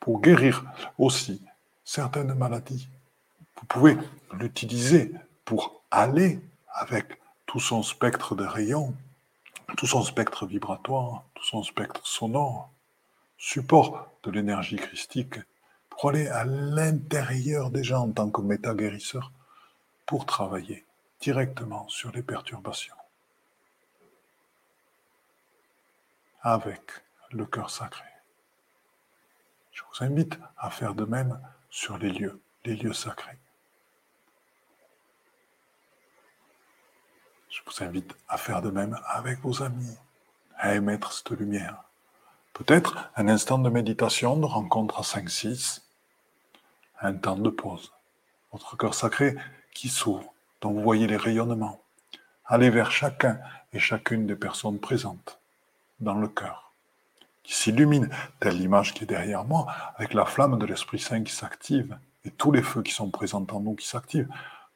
[0.00, 0.64] pour guérir
[0.98, 1.42] aussi
[1.92, 2.88] certaines maladies.
[3.56, 3.98] Vous pouvez
[4.32, 5.12] l'utiliser
[5.44, 6.40] pour aller
[6.72, 8.94] avec tout son spectre de rayons,
[9.76, 12.70] tout son spectre vibratoire, tout son spectre sonore,
[13.36, 15.34] support de l'énergie christique,
[15.90, 19.30] pour aller à l'intérieur des gens en tant que méta-guérisseur,
[20.06, 20.86] pour travailler
[21.20, 22.94] directement sur les perturbations.
[26.40, 26.80] Avec
[27.32, 28.08] le cœur sacré.
[29.72, 31.38] Je vous invite à faire de même
[31.72, 33.38] sur les lieux, les lieux sacrés.
[37.48, 39.96] Je vous invite à faire de même avec vos amis,
[40.58, 41.82] à émettre cette lumière.
[42.52, 45.80] Peut-être un instant de méditation, de rencontre à 5-6,
[47.00, 47.92] un temps de pause.
[48.52, 49.34] Votre cœur sacré
[49.72, 51.82] qui s'ouvre, dont vous voyez les rayonnements.
[52.44, 53.40] Allez vers chacun
[53.72, 55.40] et chacune des personnes présentes
[56.00, 56.71] dans le cœur,
[57.42, 58.08] qui s'illumine,
[58.40, 62.30] telle l'image qui est derrière moi, avec la flamme de l'Esprit Saint qui s'active et
[62.30, 64.28] tous les feux qui sont présents en nous qui s'activent.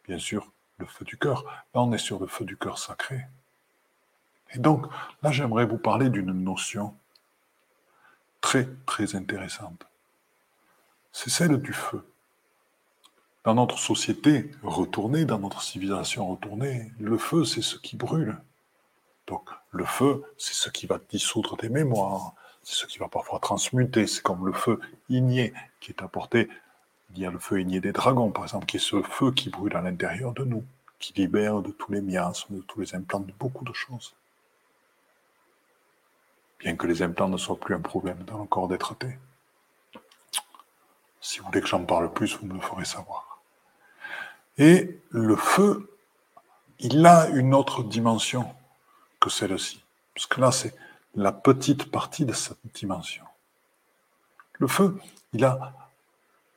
[0.06, 1.44] Bien sûr, le feu du cœur.
[1.74, 3.26] Là, on est sur le feu du cœur sacré.
[4.52, 4.86] Et donc,
[5.22, 6.94] là, j'aimerais vous parler d'une notion
[8.40, 9.86] très, très intéressante.
[11.12, 12.04] C'est celle du feu.
[13.44, 18.38] Dans notre société retournée, dans notre civilisation retournée, le feu, c'est ce qui brûle.
[19.26, 22.34] Donc, le feu, c'est ce qui va dissoudre des mémoires,
[22.66, 24.06] c'est ce qui va parfois transmuter.
[24.06, 26.50] C'est comme le feu igné qui est apporté
[27.14, 29.48] il y a le feu igné des dragons, par exemple, qui est ce feu qui
[29.48, 30.64] brûle à l'intérieur de nous,
[30.98, 34.14] qui libère de tous les miasmes, de tous les implants, de beaucoup de choses.
[36.58, 39.18] Bien que les implants ne soient plus un problème dans le corps d'être té.
[41.20, 43.40] Si vous voulez que j'en parle plus, vous me le ferez savoir.
[44.58, 45.96] Et le feu,
[46.80, 48.52] il a une autre dimension
[49.20, 49.82] que celle-ci.
[50.14, 50.74] Parce que là, c'est
[51.16, 53.24] la petite partie de cette dimension.
[54.58, 54.98] Le feu,
[55.32, 55.72] il a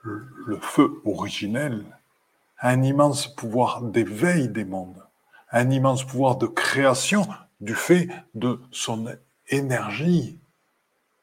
[0.04, 1.86] le feu originel
[2.62, 5.04] un immense pouvoir d'éveil des mondes,
[5.52, 7.28] un immense pouvoir de création
[7.62, 9.08] du fait de son
[9.48, 10.38] énergie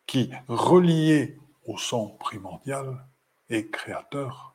[0.07, 3.05] qui, reliée au son primordial,
[3.51, 4.55] est créateur.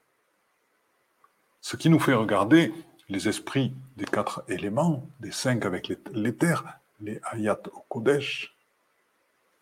[1.61, 2.73] Ce qui nous fait regarder
[3.09, 6.63] les esprits des quatre éléments, des cinq avec l'éther,
[6.99, 8.55] les ayat au Kodesh,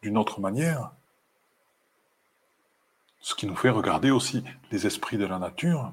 [0.01, 0.91] d'une autre manière,
[3.21, 5.91] ce qui nous fait regarder aussi les esprits de la nature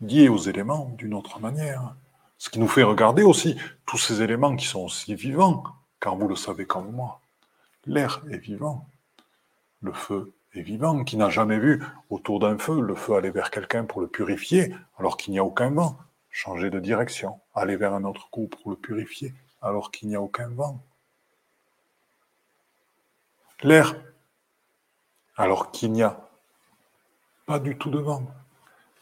[0.00, 1.94] liés aux éléments d'une autre manière.
[2.38, 5.64] Ce qui nous fait regarder aussi tous ces éléments qui sont aussi vivants,
[6.00, 7.20] car vous le savez comme moi.
[7.86, 8.86] L'air est vivant,
[9.82, 13.50] le feu est vivant, qui n'a jamais vu autour d'un feu le feu aller vers
[13.50, 15.98] quelqu'un pour le purifier alors qu'il n'y a aucun vent,
[16.30, 20.22] changer de direction, aller vers un autre coup pour le purifier alors qu'il n'y a
[20.22, 20.82] aucun vent.
[23.62, 23.94] L'air
[25.36, 26.28] alors qu'il n'y a
[27.44, 28.26] pas du tout de vent.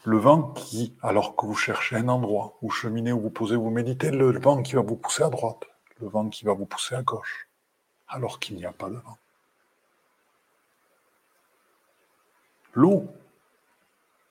[0.03, 3.69] Le vent qui, alors que vous cherchez un endroit où cheminer, où vous posez, vous
[3.69, 5.63] méditez, le vent qui va vous pousser à droite,
[6.01, 7.47] le vent qui va vous pousser à gauche,
[8.07, 9.17] alors qu'il n'y a pas de vent.
[12.73, 13.07] L'eau,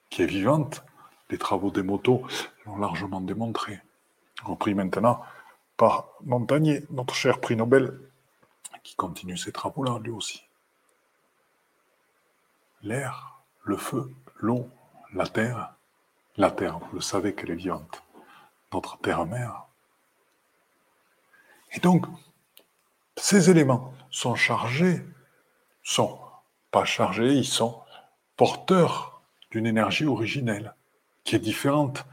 [0.09, 0.83] qui est vivante,
[1.29, 2.23] les travaux des motos
[2.65, 3.79] l'ont largement démontré,
[4.43, 5.21] repris maintenant
[5.77, 7.99] par Montagnier, notre cher prix Nobel,
[8.89, 10.41] qui continue ses travaux-là, lui aussi
[12.81, 14.67] l'air, le feu, l'eau,
[15.13, 15.75] la terre.
[16.37, 18.01] La terre, vous le savez qu'elle est vivante.
[18.73, 19.65] notre terre-mère.
[21.73, 22.05] Et donc,
[23.15, 25.05] ces éléments sont chargés,
[25.83, 26.19] sont
[26.71, 27.81] pas chargés, ils sont
[28.37, 29.21] porteurs
[29.51, 30.75] d'une énergie originelle
[31.23, 32.05] qui est différente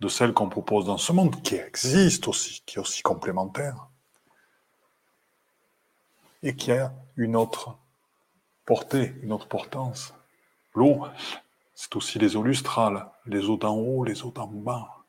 [0.00, 3.88] de celle qu'on propose dans ce monde, qui existe aussi, qui est aussi complémentaire,
[6.44, 7.76] et qui a une autre
[8.66, 10.14] portée, une autre portance.
[10.74, 11.06] L'eau,
[11.74, 15.04] c'est aussi les eaux lustrales, les eaux d'en haut, les eaux d'en bas.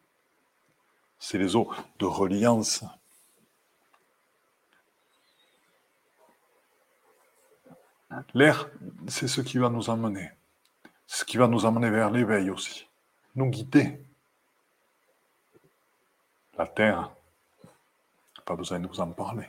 [1.19, 1.69] C'est les eaux
[1.99, 2.85] de reliance.
[8.33, 8.69] L'air,
[9.07, 10.31] c'est ce qui va nous emmener.
[11.05, 12.87] Ce qui va nous emmener vers l'éveil aussi.
[13.35, 14.01] Nous guider.
[16.57, 17.11] La terre,
[18.45, 19.47] pas besoin de vous en parler.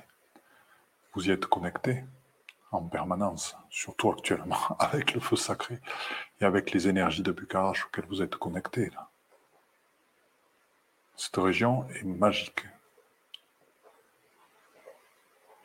[1.16, 2.04] Vous y êtes connecté
[2.72, 5.80] en permanence, surtout actuellement, avec le feu sacré
[6.42, 8.90] et avec les énergies de Bucarach auxquelles vous êtes connectés.
[11.16, 12.66] Cette région est magique.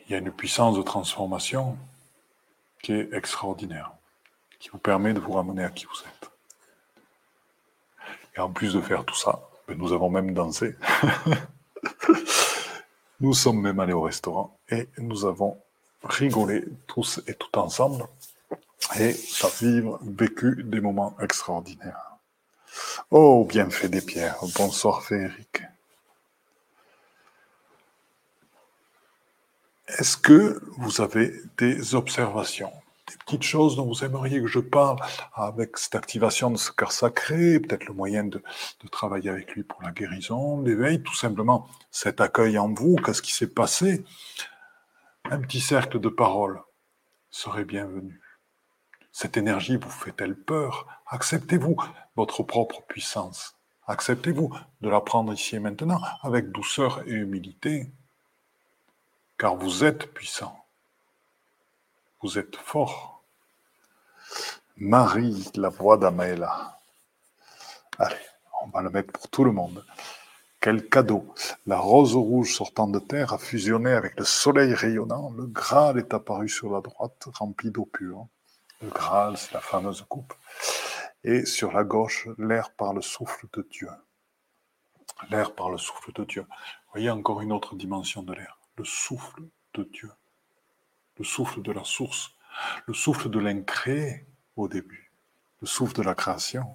[0.05, 1.77] Il y a une puissance de transformation
[2.81, 3.91] qui est extraordinaire,
[4.57, 6.31] qui vous permet de vous ramener à qui vous êtes.
[8.37, 10.77] Et en plus de faire tout ça, ben, nous avons même dansé.
[13.19, 15.57] nous sommes même allés au restaurant et nous avons
[16.03, 18.05] rigolé tous et tout ensemble
[18.99, 22.17] et ça vivre, vécu des moments extraordinaires.
[23.09, 24.37] Oh, bienfait des pierres.
[24.55, 25.63] Bonsoir Frédéric.
[29.87, 32.71] Est-ce que vous avez des observations,
[33.07, 34.97] des petites choses dont vous aimeriez que je parle
[35.33, 38.41] avec cette activation de ce cœur sacré, peut-être le moyen de,
[38.89, 43.33] travailler avec lui pour la guérison, l'éveil, tout simplement cet accueil en vous, qu'est-ce qui
[43.33, 44.05] s'est passé?
[45.29, 46.61] Un petit cercle de paroles
[47.29, 48.21] serait bienvenu.
[49.11, 50.87] Cette énergie vous fait-elle peur?
[51.07, 51.77] Acceptez-vous
[52.15, 53.55] votre propre puissance.
[53.87, 57.91] Acceptez-vous de la prendre ici et maintenant avec douceur et humilité
[59.37, 60.65] car vous êtes puissant.
[62.21, 63.23] Vous êtes fort.
[64.77, 66.79] Marie, la voix d'Amaëla.
[67.97, 68.15] Allez,
[68.61, 69.83] on va le mettre pour tout le monde.
[70.61, 71.33] Quel cadeau
[71.65, 75.31] La rose rouge sortant de terre a fusionné avec le soleil rayonnant.
[75.31, 78.27] Le Graal est apparu sur la droite, rempli d'eau pure.
[78.81, 80.33] Le Graal, c'est la fameuse coupe.
[81.23, 83.89] Et sur la gauche, l'air par le souffle de Dieu.
[85.29, 86.45] L'air par le souffle de Dieu.
[86.93, 89.43] Voyez encore une autre dimension de l'air le souffle
[89.73, 90.11] de Dieu,
[91.17, 92.31] le souffle de la source,
[92.87, 95.11] le souffle de l'incréé au début,
[95.61, 96.65] le souffle de la création.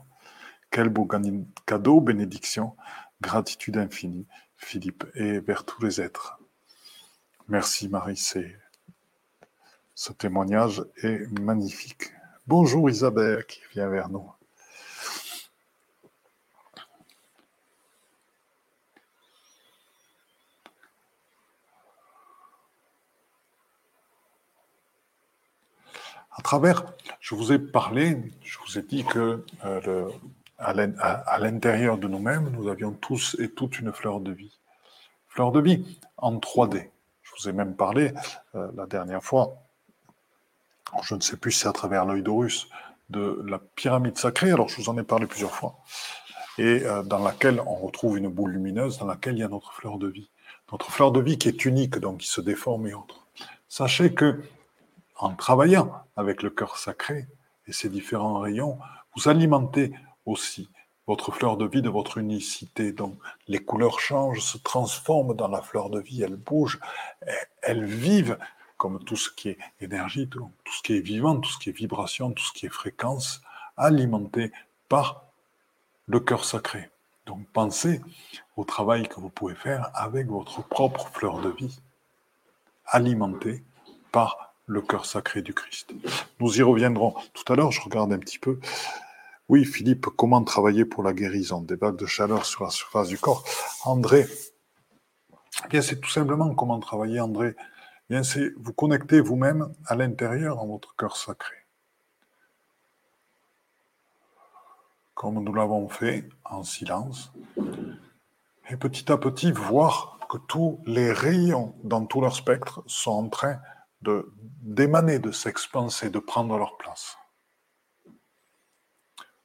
[0.71, 1.09] Quel beau
[1.67, 2.77] cadeau, bénédiction,
[3.21, 4.27] gratitude infinie,
[4.57, 6.39] Philippe, et vers tous les êtres.
[7.49, 8.17] Merci Marie,
[9.95, 12.13] ce témoignage est magnifique.
[12.47, 14.31] Bonjour Isabelle qui vient vers nous.
[26.39, 26.85] À travers,
[27.21, 30.11] je vous ai parlé, je vous ai dit que euh,
[30.59, 34.59] à l'intérieur de nous-mêmes, nous avions tous et toutes une fleur de vie.
[35.29, 36.91] Fleur de vie en 3D.
[37.23, 38.13] Je vous ai même parlé
[38.55, 39.67] euh, la dernière fois,
[41.03, 42.69] je ne sais plus si c'est à travers l'œil d'Horus,
[43.11, 44.51] de la pyramide sacrée.
[44.51, 45.79] Alors je vous en ai parlé plusieurs fois.
[46.59, 49.73] Et euh, dans laquelle on retrouve une boule lumineuse, dans laquelle il y a notre
[49.73, 50.31] fleur de vie.
[50.73, 53.27] Notre fleur de vie qui est unique, donc qui se déforme et autres.
[53.69, 54.43] Sachez que
[55.19, 57.27] en travaillant avec le cœur sacré
[57.67, 58.79] et ses différents rayons,
[59.15, 59.93] vous alimentez
[60.27, 60.69] aussi
[61.07, 62.93] votre fleur de vie de votre unicité.
[62.93, 63.19] Donc
[63.49, 66.81] les couleurs changent, se transforment dans la fleur de vie, elles bougent,
[67.63, 68.39] elles vivent
[68.77, 71.73] comme tout ce qui est énergie, tout, ce qui est vivant, tout ce qui est
[71.73, 73.41] vibration, tout ce qui est fréquence,
[73.77, 74.53] alimenté
[74.89, 75.25] par
[76.07, 76.91] le cœur sacré.
[77.25, 78.01] Donc pensez
[78.57, 81.81] au travail que vous pouvez faire avec votre propre fleur de vie,
[82.87, 83.65] alimentée
[84.13, 85.95] par le cœur sacré du Christ.
[86.41, 88.61] Nous y reviendrons tout à l'heure, je regarde un petit peu.
[89.49, 91.61] Oui, Philippe, comment travailler pour la guérison?
[91.61, 93.45] Des vagues de chaleur sur la surface du corps
[93.85, 94.27] André,
[95.65, 97.55] eh bien c'est tout simplement comment travailler, André.
[97.59, 101.55] Eh bien c'est vous connecter vous-même à l'intérieur en votre cœur sacré.
[105.15, 107.33] Comme nous l'avons fait en silence.
[108.69, 113.29] Et petit à petit, voir que tous les rayons dans tout leur spectre sont en
[113.29, 113.61] train
[114.61, 117.17] d'émaner, de, s'expanser, de prendre leur place.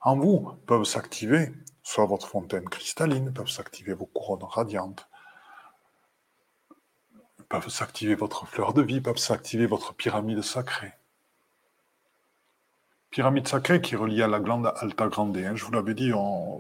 [0.02, 1.52] En vous peuvent s'activer
[1.84, 5.08] soit votre fontaine cristalline, peuvent s'activer vos couronnes radiantes,
[7.50, 10.94] peuvent s'activer votre fleur de vie, peuvent s'activer votre pyramide sacrée.
[13.12, 15.38] Pyramide sacrée qui est reliée à la glande alta grande.
[15.38, 15.56] Hein.
[15.56, 16.12] Je vous l'avais dit,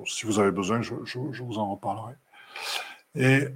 [0.06, 2.14] si vous avez besoin, je, vous en reparlerai.
[3.16, 3.48] et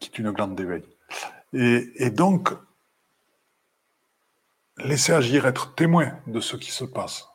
[0.00, 0.82] qui est une glande d'éveil.
[1.52, 2.50] Et, et, donc,
[4.78, 7.28] laissez agir, être témoin de ce qui se passe.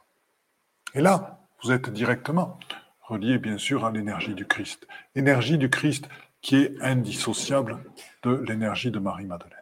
[0.93, 2.59] Et là, vous êtes directement
[3.01, 4.87] relié, bien sûr, à l'énergie du Christ.
[5.15, 6.09] Énergie du Christ
[6.41, 7.83] qui est indissociable
[8.23, 9.59] de l'énergie de Marie-Madeleine.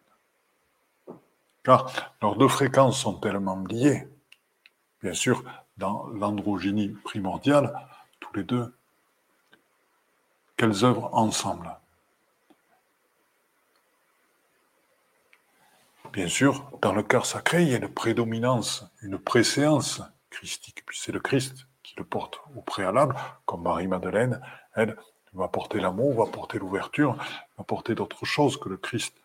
[1.63, 4.07] Car leurs deux fréquences sont tellement liées,
[5.01, 5.43] bien sûr,
[5.77, 7.73] dans l'androgynie primordiale,
[8.19, 8.73] tous les deux,
[10.55, 11.75] qu'elles œuvrent ensemble.
[16.13, 20.01] Bien sûr, dans le cœur sacré, il y a une prédominance, une préséance
[20.37, 20.59] Puis
[20.91, 23.15] c'est le Christ qui le porte au préalable,
[23.45, 24.39] comme Marie-Madeleine,
[24.75, 24.95] elle
[25.33, 27.17] va porter l'amour, va porter l'ouverture,
[27.57, 29.15] va porter d'autres choses que le Christ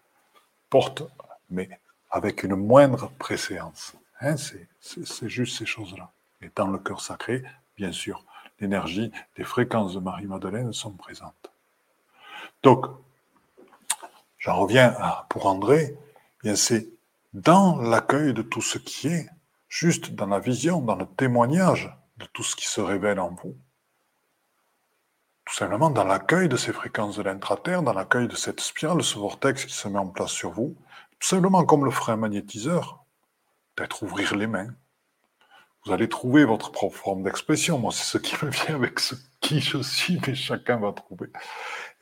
[0.71, 1.03] porte,
[1.51, 1.69] mais
[2.11, 3.93] avec une moindre préséance.
[4.21, 6.11] Hein, c'est juste ces choses-là.
[6.41, 7.45] Et dans le cœur sacré,
[7.77, 8.25] bien sûr,
[8.59, 11.51] l'énergie, les fréquences de Marie-Madeleine sont présentes.
[12.63, 12.87] Donc,
[14.39, 14.97] j'en reviens
[15.29, 15.95] pour André,
[16.43, 16.89] bien c'est
[17.35, 19.29] dans l'accueil de tout ce qui est,
[19.73, 23.57] juste dans la vision, dans le témoignage de tout ce qui se révèle en vous.
[25.47, 29.19] Tout simplement dans l'accueil de ces fréquences de l'intraterre, dans l'accueil de cette spirale, ce
[29.19, 30.77] vortex qui se met en place sur vous,
[31.19, 33.03] tout simplement comme le ferait un magnétiseur,
[33.75, 34.75] peut-être ouvrir les mains.
[35.87, 37.79] Vous allez trouver votre propre forme d'expression.
[37.79, 41.31] Moi, c'est ce qui me vient avec ce qui je suis, mais chacun va trouver.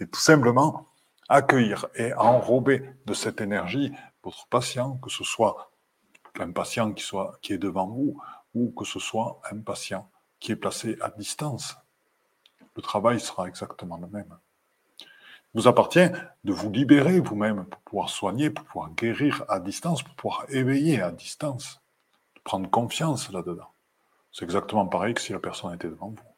[0.01, 0.89] Et tout simplement,
[1.29, 3.93] accueillir et enrober de cette énergie
[4.25, 5.70] votre patient, que ce soit
[6.39, 8.21] un patient qui, soit, qui est devant vous
[8.55, 10.09] ou que ce soit un patient
[10.39, 11.77] qui est placé à distance.
[12.77, 14.37] Le travail sera exactement le même.
[15.53, 16.09] Il vous appartient
[16.45, 21.03] de vous libérer vous-même pour pouvoir soigner, pour pouvoir guérir à distance, pour pouvoir éveiller
[21.03, 21.81] à distance,
[22.37, 23.69] de prendre confiance là-dedans.
[24.33, 26.31] C'est exactement pareil que si la personne était devant vous.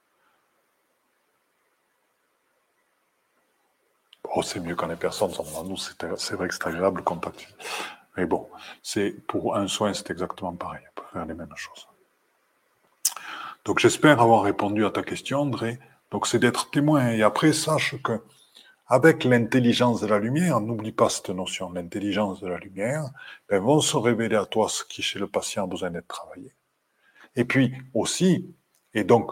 [4.34, 7.02] Oh, c'est mieux quand les personnes sont devant nous, c'est vrai que c'est agréable le
[7.02, 7.46] contact.
[8.16, 8.48] Mais bon,
[8.82, 10.82] c'est pour un soin, c'est exactement pareil.
[10.90, 11.88] On peut faire les mêmes choses.
[13.64, 15.78] Donc j'espère avoir répondu à ta question, André.
[16.10, 17.12] Donc c'est d'être témoin.
[17.12, 18.20] Et après, sache que
[18.88, 23.10] avec l'intelligence de la lumière, n'oublie pas cette notion, l'intelligence de la lumière,
[23.48, 26.52] ben, vont se révéler à toi ce qui chez le patient a besoin d'être travaillé.
[27.34, 28.54] Et puis aussi,
[28.92, 29.30] et donc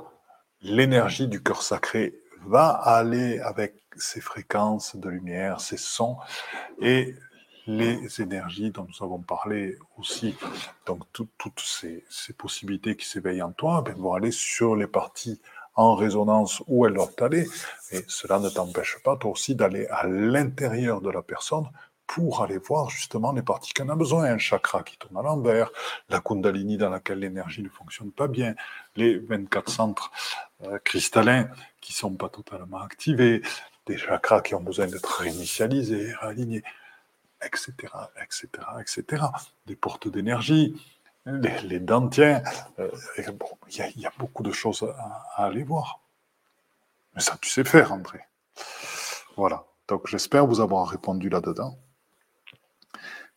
[0.63, 2.15] l'énergie du cœur sacré
[2.47, 6.17] va aller avec ces fréquences de lumière, ces sons
[6.81, 7.15] et
[7.77, 10.35] les énergies dont nous avons parlé aussi,
[10.87, 12.05] donc toutes ces,
[12.37, 15.41] possibilités qui s'éveillent en toi, ben, vont aller sur les parties
[15.75, 17.47] en résonance où elles doivent aller.
[17.93, 21.69] Et cela ne t'empêche pas, toi aussi, d'aller à l'intérieur de la personne
[22.07, 24.25] pour aller voir justement les parties qu'on a besoin.
[24.25, 25.71] Un chakra qui tourne à l'envers,
[26.09, 28.55] la kundalini dans laquelle l'énergie ne fonctionne pas bien,
[28.97, 30.11] les 24 centres
[30.65, 31.49] euh, cristallins
[31.81, 33.43] qui sont pas totalement activés,
[33.87, 36.65] des chakras qui ont besoin d'être réinitialisés, réalignés,
[37.43, 38.49] etc., etc.,
[38.81, 39.25] etc.
[39.67, 40.75] Des portes d'énergie,
[41.27, 42.43] les, les dentiens.
[42.79, 44.83] Euh, il y, a beaucoup de choses
[45.37, 46.01] à, aller voir.
[47.15, 48.21] Mais ça, tu sais faire, André.
[49.37, 49.65] Voilà.
[49.89, 51.77] Donc, j'espère vous avoir répondu là-dedans.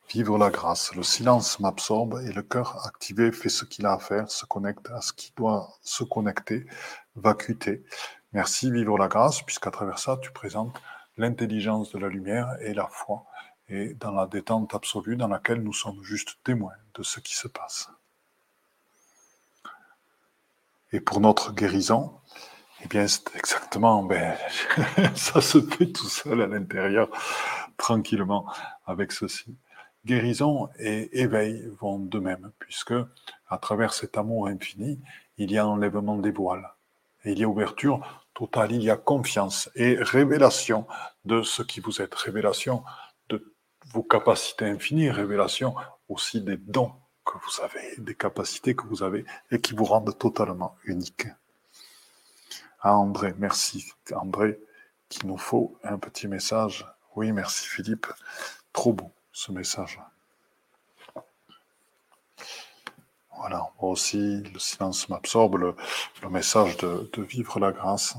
[0.10, 0.94] Vivre la grâce.
[0.94, 4.90] Le silence m'absorbe et le cœur activé fait ce qu'il a à faire, se connecte
[4.92, 6.68] à ce qui doit se connecter,
[7.16, 7.84] vacuité.
[8.32, 10.80] Merci, vivre la grâce, puisqu'à travers ça, tu présentes
[11.18, 13.26] l'intelligence de la lumière et la foi
[13.74, 17.48] et dans la détente absolue dans laquelle nous sommes juste témoins de ce qui se
[17.48, 17.90] passe.
[20.92, 22.14] Et pour notre guérison,
[22.84, 24.38] eh bien, c'est exactement, ben,
[25.16, 27.10] ça se fait tout seul à l'intérieur,
[27.76, 28.46] tranquillement,
[28.86, 29.56] avec ceci.
[30.06, 32.94] Guérison et éveil vont de même, puisque
[33.50, 35.00] à travers cet amour infini,
[35.40, 36.70] il y a enlèvement des voiles.
[37.26, 40.86] Il y a ouverture totale, il y a confiance et révélation
[41.26, 42.84] de ce qui vous êtes, révélation
[43.92, 45.76] vos capacités infinies, révélation
[46.10, 46.94] aussi des dons
[47.26, 51.28] que vous avez, des capacités que vous avez et qui vous rendent totalement unique.
[52.82, 54.60] Ah André, merci André,
[55.10, 56.86] qu'il nous faut un petit message.
[57.16, 58.08] Oui, merci Philippe.
[58.74, 60.00] Trop beau ce message.
[63.38, 65.76] Voilà, moi aussi, le silence m'absorbe, le,
[66.30, 68.16] message de vivre la grâce.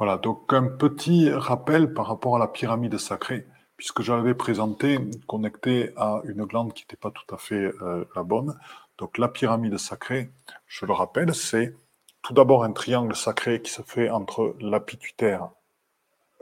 [0.00, 3.46] Voilà, donc un petit rappel par rapport à la pyramide sacrée,
[3.76, 4.98] puisque j'avais présenté
[5.28, 8.58] connecté à une glande qui n'était pas tout à fait euh, la bonne.
[8.96, 10.30] Donc la pyramide sacrée,
[10.66, 11.74] je le rappelle, c'est
[12.22, 15.50] tout d'abord un triangle sacré qui se fait entre la pituitaire,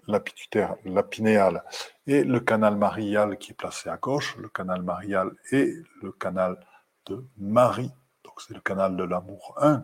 [0.06, 0.76] la pituitaire,
[2.06, 6.64] et le canal marial qui est placé à gauche, le canal marial et le canal
[7.06, 7.90] de Marie.
[8.22, 9.82] Donc c'est le canal de l'amour 1,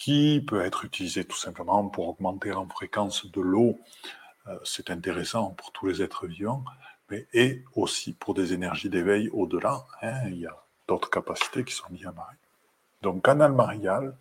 [0.00, 3.78] qui peut être utilisé tout simplement pour augmenter en fréquence de l'eau.
[4.46, 6.64] Euh, c'est intéressant pour tous les êtres vivants,
[7.10, 9.84] mais et aussi pour des énergies d'éveil au-delà.
[10.00, 10.26] Hein.
[10.28, 10.56] il y a
[10.88, 12.36] d'autres capacités qui sont liées à Marie.
[13.02, 14.16] Donc, canal marial,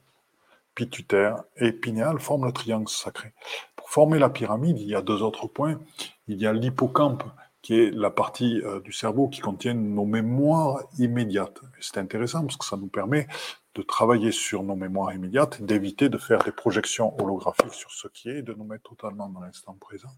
[0.76, 3.32] pituitaire et pinéal forment le triangle sacré.
[3.78, 5.80] Pour former la pyramide, il y a deux autres points.
[6.28, 7.24] Il y a l'hippocampe
[7.62, 11.60] qui est la partie euh, du cerveau qui contient nos mémoires immédiates.
[11.80, 13.28] C'est intéressant parce que ça nous permet
[13.76, 18.30] de travailler sur nos mémoires immédiates, d'éviter de faire des projections holographiques sur ce qui
[18.30, 20.12] est, de nous mettre totalement dans l'instant présent,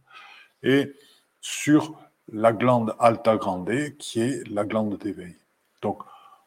[0.64, 0.94] et
[1.42, 2.00] sur
[2.32, 5.36] la glande alta grande, qui est la glande d'éveil.
[5.82, 6.02] Donc,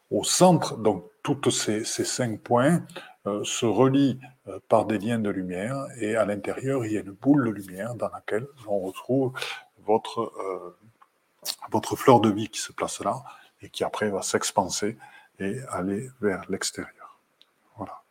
[0.09, 2.83] au centre, donc tous ces, cinq points
[3.27, 7.01] euh, se relient euh, par des liens de lumière, et à l'intérieur, il y a
[7.01, 9.33] une boule de lumière dans laquelle on retrouve
[9.85, 10.33] votre
[11.69, 13.23] votre fleur de vie qui se place là
[13.61, 14.97] et qui après va s'expanser
[15.39, 17.19] et aller vers l'extérieur.
[17.77, 18.01] Voilà.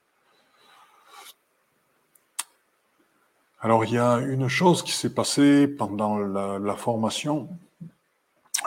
[3.60, 7.48] Alors il y a une chose qui s'est passée pendant la formation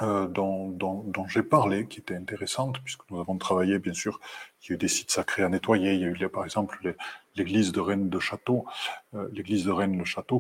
[0.04, 4.20] euh, dont, j'ai parlé, qui était intéressante, puisque nous avons travaillé, bien sûr,
[4.62, 6.96] il y a eu des sites sacrés à nettoyer, il y a eu par exemple
[7.38, 8.66] l'église de Rennes de Château,
[9.14, 9.30] euh,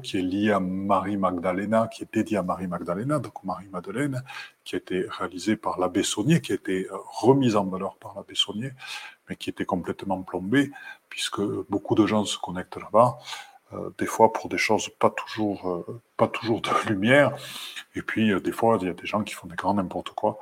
[0.03, 4.23] qui est liée à Marie Magdalena, qui est dédiée à Marie Magdalena, donc Marie-Madeleine,
[4.63, 8.15] qui a été réalisée par l'abbé Saunier, qui a été euh, remise en valeur par
[8.15, 8.71] l'abbé Saunier,
[9.29, 10.71] mais qui était complètement plombée,
[11.09, 13.19] puisque beaucoup de gens se connectent là-bas.
[13.73, 17.35] Euh, des fois pour des choses pas toujours, euh, de lumière.
[17.95, 20.11] Et puis, euh, des fois, il y a des gens qui font des grands n'importe
[20.11, 20.39] quoi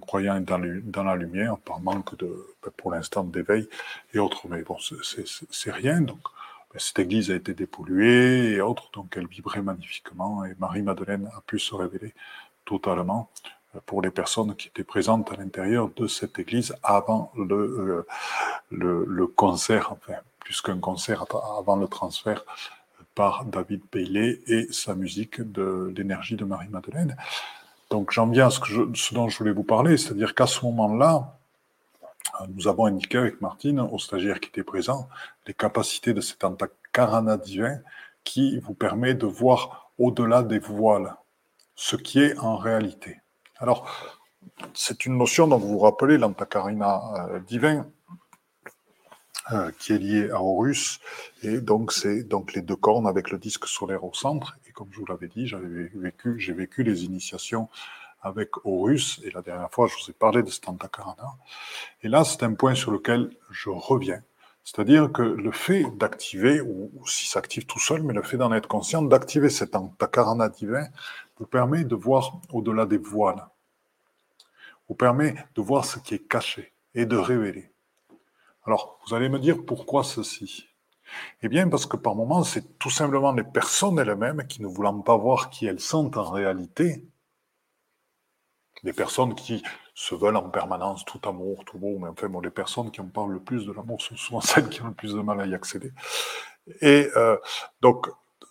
[0.00, 3.68] croyant dans, la lumière, par manque de, ben, pour l'instant, d'éveil
[4.12, 4.48] et autres.
[4.48, 6.00] Mais bon, c'est rien.
[6.00, 6.20] Donc,
[6.72, 10.44] ben, cette église a été dépolluée et autres, donc elle vibrait magnifiquement.
[10.44, 12.14] Et Marie-Madeleine a pu se révéler
[12.64, 13.28] totalement
[13.86, 18.06] pour les personnes qui étaient présentes à l'intérieur de cette église avant le,
[18.70, 21.24] le, le concert, enfin, plus qu'un concert
[21.58, 22.44] avant le transfert
[23.14, 27.16] par David Bailey et sa musique de l'énergie de Marie-Madeleine.
[27.90, 31.38] Donc j'en viens à ce, dont je voulais vous parler, c'est-à-dire qu'à ce moment-là,
[32.48, 35.08] nous avons indiqué avec Martine, au stagiaire qui était présent,
[35.46, 37.78] les capacités de cet antakarana divin
[38.24, 41.14] qui vous permet de voir au-delà des voiles,
[41.76, 43.20] ce qui est en réalité.
[43.58, 43.88] Alors,
[44.72, 47.86] c'est une notion dont vous vous rappelez, l'antakarana euh, divin,
[49.78, 51.00] qui est lié à Horus.
[51.42, 54.56] Et donc, c'est donc les deux cornes avec le disque solaire au centre.
[54.68, 57.68] Et comme je vous l'avais dit, j'avais vécu, j'ai vécu les initiations
[58.22, 59.20] avec Horus.
[59.24, 61.34] Et la dernière fois, je vous ai parlé de cet Antakarana.
[62.02, 64.22] Et là, c'est un point sur lequel je reviens.
[64.64, 68.52] C'est-à-dire que le fait d'activer, ou, si ça active tout seul, mais le fait d'en
[68.52, 70.88] être conscient, d'activer cet Antakarana divin,
[71.38, 73.46] vous permet de voir au-delà des voiles.
[74.88, 77.73] Vous permet de voir ce qui est caché et de révéler.
[78.64, 80.68] Alors, vous allez me dire pourquoi ceci?
[81.42, 85.00] Eh bien, parce que par moments, c'est tout simplement les personnes elles-mêmes qui ne voulant
[85.00, 87.06] pas voir qui elles sont en réalité,
[88.82, 89.62] des personnes qui
[89.94, 93.08] se veulent en permanence tout amour, tout beau, mais enfin, bon, les personnes qui en
[93.08, 95.46] parlent le plus de l'amour sont souvent celles qui ont le plus de mal à
[95.46, 95.92] y accéder.
[96.80, 97.36] Et euh,
[97.82, 98.08] donc,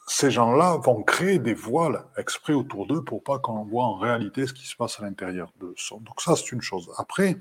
[0.08, 4.46] ces gens-là vont créer des voiles exprès autour d'eux pour pas qu'on voit en réalité
[4.46, 6.00] ce qui se passe à l'intérieur de son.
[6.02, 6.92] Donc ça, c'est une chose.
[6.98, 7.38] Après,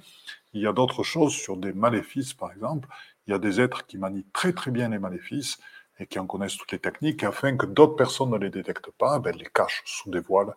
[0.52, 2.88] il y a d'autres choses sur des maléfices, par exemple.
[3.26, 5.58] Il y a des êtres qui manient très très bien les maléfices
[5.98, 9.18] et qui en connaissent toutes les techniques, afin que d'autres personnes ne les détectent pas,
[9.18, 10.54] ben, les cachent sous des voiles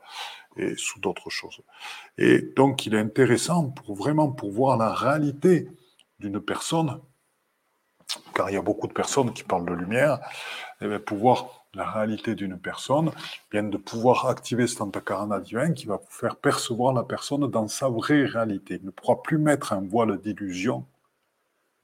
[0.57, 1.61] et sous d'autres choses.
[2.17, 5.69] Et donc, il est intéressant pour vraiment pour voir la réalité
[6.19, 6.99] d'une personne,
[8.33, 10.19] car il y a beaucoup de personnes qui parlent de lumière,
[10.81, 13.11] et bien, pouvoir la réalité d'une personne,
[13.51, 17.67] bien de pouvoir activer cet antakarana divin qui va vous faire percevoir la personne dans
[17.67, 18.79] sa vraie réalité.
[18.81, 20.85] Il ne pourra plus mettre un voile d'illusion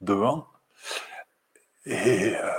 [0.00, 0.46] devant.
[1.84, 2.50] Et euh,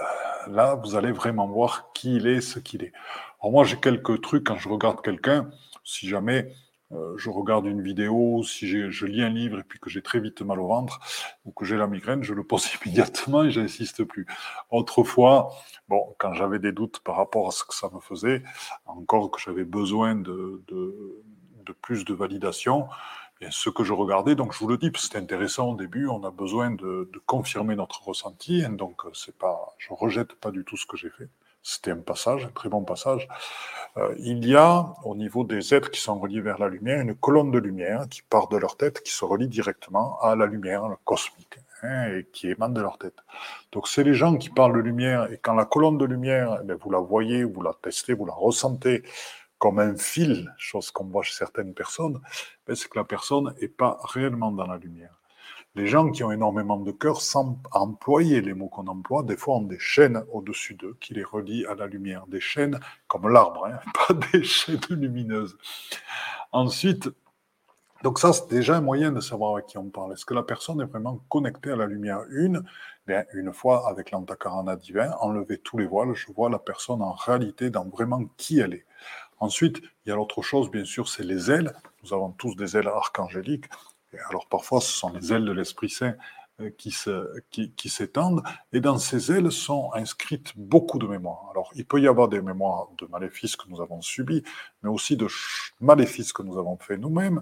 [0.48, 2.94] là, vous allez vraiment voir qui il est, ce qu'il est.
[3.42, 5.50] Alors moi, j'ai quelques trucs quand je regarde quelqu'un,
[5.84, 6.54] si jamais
[6.92, 10.20] euh, je regarde une vidéo, si je lis un livre et puis que j'ai très
[10.20, 11.00] vite mal au ventre
[11.46, 14.26] ou que j'ai la migraine, je le pose immédiatement et j'insiste plus.
[14.70, 15.52] Autrefois,
[15.88, 18.44] bon, quand j'avais des doutes par rapport à ce que ça me faisait,
[18.86, 20.64] encore que j'avais besoin de,
[21.82, 22.88] plus de validation,
[23.40, 26.24] bien, ce que je regardais, donc je vous le dis, c'est intéressant au début, on
[26.24, 30.78] a besoin de, confirmer notre ressenti, hein, donc c'est pas, je rejette pas du tout
[30.78, 31.30] ce que j'ai fait.
[31.64, 33.28] C'était un passage, un très bon passage.
[33.98, 37.16] Euh, il y a, au niveau des êtres qui sont reliés vers la lumière, une
[37.16, 40.84] colonne de lumière qui part de leur tête, qui se relie directement à la lumière
[41.06, 43.18] cosmique, hein, et qui émane de leur tête.
[43.72, 46.74] Donc, c'est les gens qui parlent de lumière, et quand la colonne de lumière, eh
[46.74, 49.04] vous la voyez, vous la testez, vous la ressentez
[49.58, 52.20] comme un fil, chose qu'on voit chez certaines personnes,
[52.68, 55.23] ben, c'est que la personne n'est pas réellement dans la lumière.
[55.76, 59.56] Les gens qui ont énormément de cœur, sans employer les mots qu'on emploie, des fois
[59.56, 62.28] ont des chaînes au-dessus d'eux qui les relient à la lumière.
[62.28, 65.58] Des chaînes comme l'arbre, hein, pas des chaînes lumineuses.
[66.52, 67.10] Ensuite,
[68.04, 70.14] donc ça, c'est déjà un moyen de savoir à qui on parle.
[70.14, 72.64] Est-ce que la personne est vraiment connectée à la lumière une?
[73.08, 77.14] Bien, une fois avec l'antakarana divin, enlever tous les voiles, je vois la personne en
[77.14, 78.86] réalité dans vraiment qui elle est.
[79.40, 81.74] Ensuite, il y a l'autre chose, bien sûr, c'est les ailes.
[82.04, 83.66] Nous avons tous des ailes archangéliques
[84.30, 86.16] alors parfois, ce sont les ailes de l'Esprit Saint
[86.62, 88.44] euh, qui, s'étendent,
[88.74, 91.48] et dans ces ailes sont inscrites beaucoup de mémoires.
[91.50, 94.44] Alors, il peut y avoir des mémoires de maléfices que nous avons subis,
[94.84, 95.28] mais aussi de
[95.82, 97.42] maléfices que nous avons fait nous-mêmes,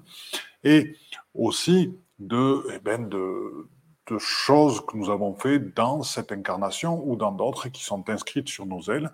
[0.63, 0.95] et
[1.33, 3.67] aussi de, eh ben de,
[4.07, 8.47] de choses que nous avons fait dans cette incarnation ou dans d'autres qui sont inscrites
[8.47, 9.11] sur nos ailes.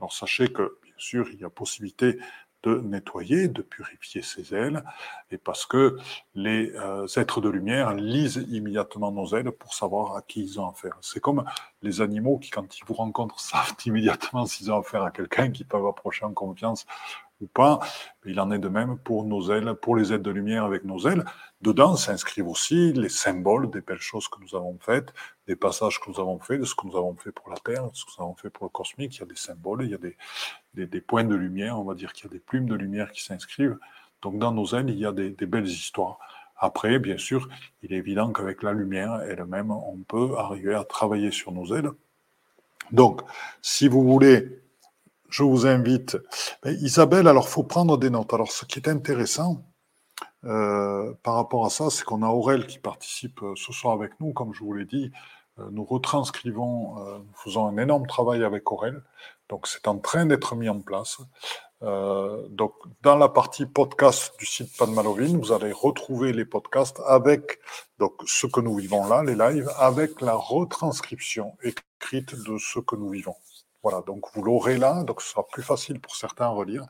[0.00, 2.18] Alors, sachez que, bien sûr, il y a possibilité
[2.62, 4.84] de nettoyer, de purifier ses ailes,
[5.30, 5.96] et parce que
[6.34, 10.68] les euh, êtres de lumière lisent immédiatement nos ailes pour savoir à qui ils ont
[10.68, 10.98] affaire.
[11.00, 11.44] C'est comme
[11.82, 15.64] les animaux qui, quand ils vous rencontrent, savent immédiatement s'ils ont affaire à quelqu'un qui
[15.64, 16.86] peuvent approcher en confiance
[17.40, 17.80] ou pas.
[18.26, 20.98] Il en est de même pour nos ailes, pour les aides de lumière avec nos
[21.08, 21.24] ailes.
[21.60, 25.12] Dedans s'inscrivent aussi les symboles des belles choses que nous avons faites,
[25.46, 27.90] des passages que nous avons faits, de ce que nous avons fait pour la Terre,
[27.90, 29.16] de ce que nous avons fait pour le cosmique.
[29.16, 31.94] Il y a des symboles, il y a des, des, points de lumière, on va
[31.94, 33.78] dire qu'il y a des plumes de lumière qui s'inscrivent.
[34.22, 36.18] Donc dans nos ailes, il y a des belles histoires.
[36.62, 37.48] Après, bien sûr,
[37.82, 41.90] il est évident qu'avec la lumière elle-même, on peut arriver à travailler sur nos ailes.
[42.92, 43.22] Donc,
[43.62, 44.60] si vous voulez
[45.30, 46.18] je vous invite.
[46.64, 48.32] Isabelle, alors faut prendre des notes.
[48.34, 49.62] Alors ce qui est intéressant
[50.44, 54.18] euh, par rapport à ça, c'est qu'on a Aurel qui participe euh, ce soir avec
[54.20, 55.12] nous, comme je vous l'ai dit.
[55.58, 59.02] Euh, nous retranscrivons, nous faisons un énorme travail avec Aurel.
[59.48, 61.18] Donc c'est en train d'être mis en place.
[62.50, 62.72] donc
[63.02, 67.58] dans la partie podcast du site Padmalovine, vous allez retrouver les podcasts avec
[67.98, 72.96] donc ce que nous vivons là, les lives, avec la retranscription écrite de ce que
[72.96, 73.36] nous vivons.
[73.82, 76.86] Voilà, donc vous l'aurez là, donc ce sera plus facile pour certains à relire.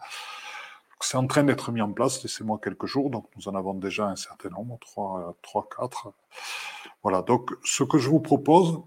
[1.02, 4.06] C'est en train d'être mis en place, laissez-moi quelques jours, donc nous en avons déjà
[4.06, 6.12] un certain nombre, 3, 3, 4.
[7.02, 8.82] Voilà, donc ce que je vous propose,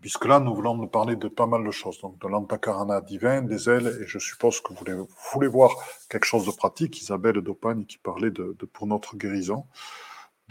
[0.00, 3.42] puisque là nous voulons nous parler de pas mal de choses, donc de l'antakarana divin,
[3.42, 5.72] des ailes, et je suppose que vous voulez, voir
[6.08, 9.66] quelque chose de pratique, Isabelle Dopagne qui parlait de pour notre guérison.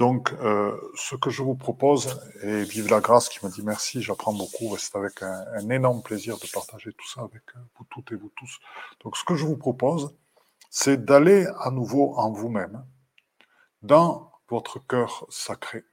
[0.01, 4.01] Donc, euh, ce que je vous propose, et vive la grâce qui me dit merci,
[4.01, 8.11] j'apprends beaucoup, c'est avec un, énorme plaisir de partager tout ça avec euh, vous toutes
[8.11, 8.57] et vous tous.
[9.03, 10.17] Donc, ce que je vous propose,
[10.71, 12.83] c'est d'aller à nouveau en vous-même,
[13.83, 15.83] dans votre cœur sacré,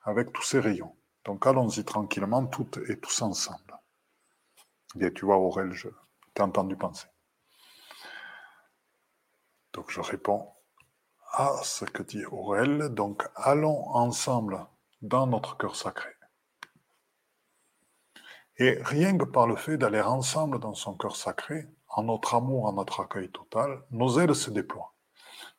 [0.00, 0.96] avec tous ces rayons.
[1.26, 3.78] Donc, allons-y tranquillement, toutes et tous ensemble.
[4.94, 5.88] Bien, tu vois, Aurel, je
[6.32, 7.08] t'ai entendu penser.
[9.74, 10.55] Donc, je réponds
[11.36, 12.88] à ce que dit Aurel.
[12.88, 14.66] Donc allons ensemble
[15.02, 16.10] dans notre cœur sacré.
[18.58, 22.64] Et rien que par le fait d'aller ensemble dans son cœur sacré, en notre amour,
[22.64, 24.94] en notre accueil total, nos ailes se déploient.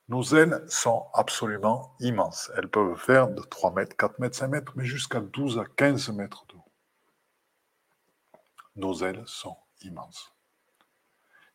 [0.09, 2.51] Nos ailes sont absolument immenses.
[2.57, 6.09] Elles peuvent faire de 3 mètres, 4 mètres, 5 mètres, mais jusqu'à 12 à 15
[6.09, 6.71] mètres de haut.
[8.77, 10.33] Nos ailes sont immenses.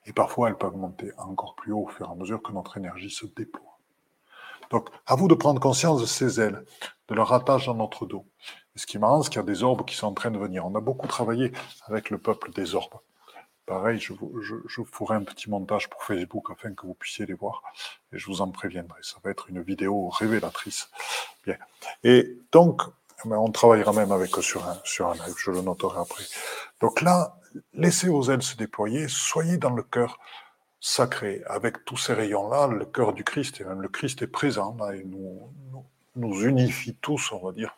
[0.05, 2.77] Et parfois, elles peuvent monter encore plus haut au fur et à mesure que notre
[2.77, 3.72] énergie se déploie.
[4.73, 6.65] Donc, à vous de prendre conscience de ces ailes,
[7.09, 8.27] de leur attache dans notre dos.
[8.75, 10.39] ce qui est marrant, c'est qu'il y a des orbes qui sont en train de
[10.39, 10.67] venir.
[10.67, 11.53] On a beaucoup travaillé
[11.85, 12.99] avec le peuple des orbes.
[13.67, 14.41] Pareil, je vous,
[14.91, 17.63] ferai un petit montage pour Facebook afin que vous puissiez les voir.
[18.13, 19.01] Et je vous en préviendrai.
[19.03, 20.89] Ça va être une vidéo révélatrice.
[21.45, 21.57] Bien.
[22.03, 22.83] Et donc,
[23.25, 25.35] on travaillera même avec eux sur un live.
[25.37, 26.25] Je le noterai après.
[26.81, 27.37] Donc là,
[27.75, 29.07] laissez vos ailes se déployer.
[29.09, 30.19] Soyez dans le cœur
[30.83, 31.43] sacré.
[31.47, 34.95] Avec tous ces rayons-là, le cœur du Christ, et même le Christ est présent, là,
[34.95, 35.49] et nous,
[36.17, 37.75] nous, unifie tous, on va dire,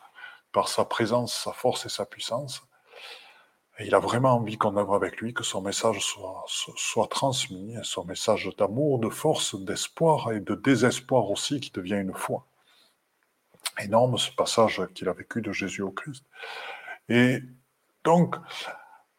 [0.51, 2.63] par sa présence, sa force et sa puissance.
[3.77, 7.75] Et il a vraiment envie qu'on œuvre avec lui, que son message soit, soit transmis,
[7.83, 12.45] son message d'amour, de force, d'espoir et de désespoir aussi, qui devient une foi.
[13.79, 16.25] Énorme ce passage qu'il a vécu de Jésus au Christ.
[17.09, 17.43] Et
[18.03, 18.35] donc,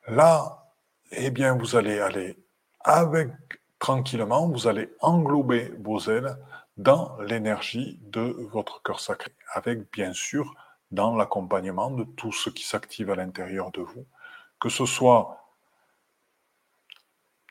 [0.09, 0.72] là,
[1.12, 2.37] eh bien, vous allez aller
[2.80, 3.30] avec
[3.79, 6.37] tranquillement, vous allez englober vos ailes
[6.77, 10.55] dans l'énergie de votre cœur sacré, avec bien sûr
[10.91, 14.07] dans l'accompagnement de tout ce qui s'active à l'intérieur de vous,
[14.61, 15.43] que ce soit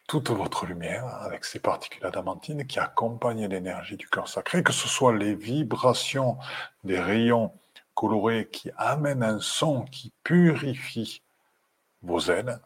[0.07, 4.87] toute votre lumière avec ces particules adamantines qui accompagnent l'énergie du cœur sacré, que ce
[4.87, 6.37] soit les vibrations
[6.83, 7.51] des rayons
[7.95, 11.23] colorés qui amènent un son qui purifie
[12.03, 12.59] vos ailes,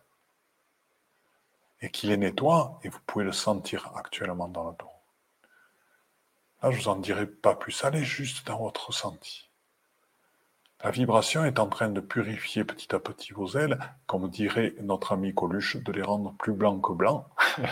[1.81, 4.91] et qui les nettoie, et vous pouvez le sentir actuellement dans le dos.
[6.61, 7.83] Là, je vous en dirai pas plus.
[7.85, 9.49] Allez juste dans votre ressenti.
[10.83, 13.77] La vibration est en train de purifier petit à petit vos ailes,
[14.07, 17.25] comme dirait notre ami Coluche, de les rendre plus blancs que blancs.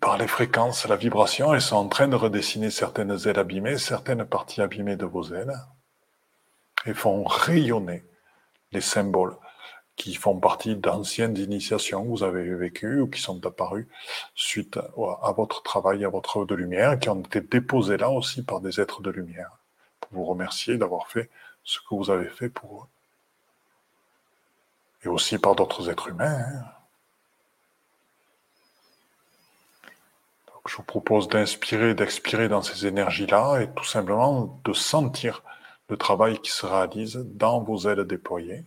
[0.00, 4.24] Par les fréquences, la vibration, elles sont en train de redessiner certaines ailes abîmées, certaines
[4.24, 5.54] parties abîmées de vos ailes,
[6.86, 8.04] et font rayonner
[8.72, 9.36] les symboles
[10.00, 13.86] qui font partie d'anciennes initiations que vous avez vécues ou qui sont apparues
[14.34, 18.42] suite à votre travail, à votre œuvre de lumière, qui ont été déposées là aussi
[18.42, 19.58] par des êtres de lumière,
[20.00, 21.28] pour vous remercier d'avoir fait
[21.64, 22.86] ce que vous avez fait pour eux.
[25.04, 26.46] Et aussi par d'autres êtres humains.
[26.46, 26.64] Hein.
[30.46, 35.42] Donc, je vous propose d'inspirer, d'expirer dans ces énergies-là et tout simplement de sentir
[35.90, 38.64] le travail qui se réalise dans vos ailes déployées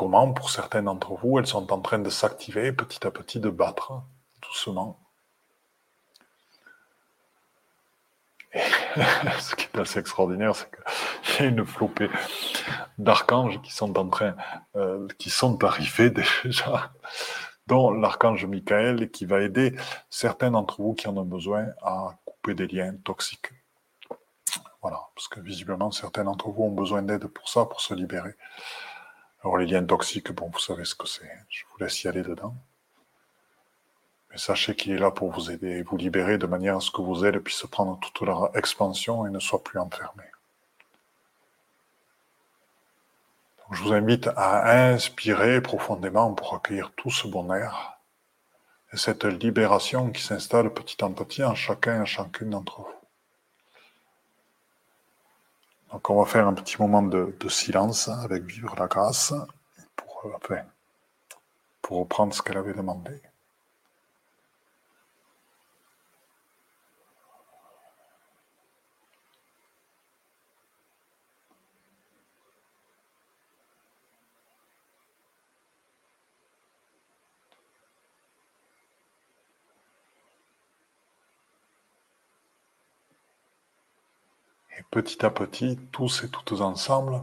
[0.00, 3.50] comment, pour certains d'entre vous, elles sont en train de s'activer petit à petit, de
[3.50, 4.02] battre
[4.40, 4.98] doucement.
[8.54, 10.70] ce qui est assez extraordinaire, c'est
[11.22, 12.08] qu'il y a une flopée
[12.96, 14.34] d'archanges qui sont en train,
[14.74, 16.08] euh, qui sont arrivés
[16.44, 16.90] déjà,
[17.66, 19.76] dont l'archange Michael, qui va aider
[20.08, 23.52] certains d'entre vous qui en ont besoin à couper des liens toxiques.
[24.82, 28.34] Voilà, parce que visiblement, certains d'entre vous ont besoin d'aide pour ça, pour se libérer.
[29.42, 31.30] Alors les liens toxiques, bon, vous savez ce que c'est.
[31.48, 32.54] Je vous laisse y aller dedans.
[34.30, 36.90] Mais sachez qu'il est là pour vous aider et vous libérer de manière à ce
[36.90, 40.30] que vos ailes puissent prendre toute leur expansion et ne soient plus enfermées.
[43.72, 47.98] Je vous invite à inspirer profondément pour accueillir tout ce bon air
[48.92, 52.99] et cette libération qui s'installe petit à petit en chacun et en chacune d'entre vous.
[55.92, 59.34] Donc on va faire un petit moment de, silence avec Vivre la grâce
[59.96, 60.56] pour, euh,
[61.82, 63.20] pour reprendre ce qu'elle avait demandé.
[84.90, 87.22] Petit à petit, tous et toutes ensemble,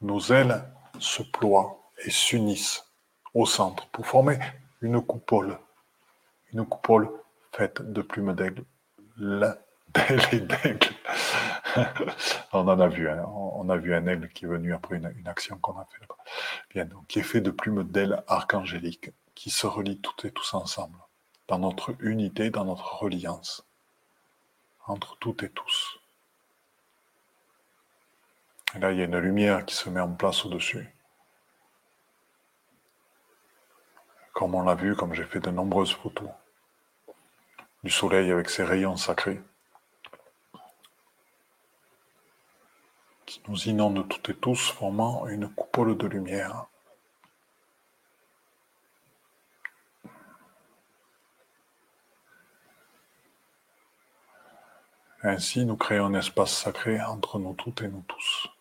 [0.00, 0.64] nos ailes
[0.98, 2.84] se ploient et s'unissent
[3.34, 4.38] au centre pour former
[4.80, 5.58] une coupole.
[6.52, 7.10] Une coupole
[7.52, 8.64] faite de plumes d'aigle.
[12.52, 13.24] On en a vu, hein.
[13.26, 16.18] on a vu un aigle qui est venu après une, action qu'on a fait là-bas.
[16.70, 20.54] Bien, donc qui est fait de plumes d'ailes archangéliques qui se relient toutes et tous
[20.54, 20.98] ensemble,
[21.48, 23.64] dans notre unité, dans notre reliance,
[24.86, 25.98] entre toutes et tous.
[28.74, 30.88] Et là, il y a une lumière qui se met en place au-dessus.
[34.32, 36.28] Comme on l'a vu, comme j'ai fait de nombreuses photos
[37.84, 39.40] du soleil avec ses rayons sacrés,
[43.26, 46.66] qui nous inondent toutes et tous, formant une coupole de lumière.
[55.22, 58.53] Ainsi, nous créons un espace sacré entre nous toutes et nous tous.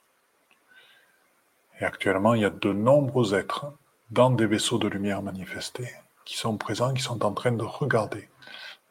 [1.80, 3.74] Et actuellement, il y a de nombreux êtres
[4.12, 5.92] dans des vaisseaux de lumière manifestés
[6.26, 8.30] qui sont présents, qui sont en train de regarder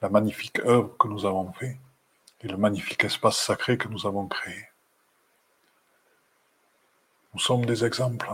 [0.00, 1.78] la magnifique œuvre que nous avons faite
[2.40, 4.66] et le magnifique espace sacré que nous avons créé.
[7.32, 8.28] Nous sommes des exemples.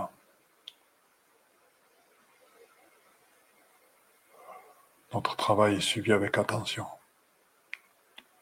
[5.13, 6.87] Notre travail est suivi avec attention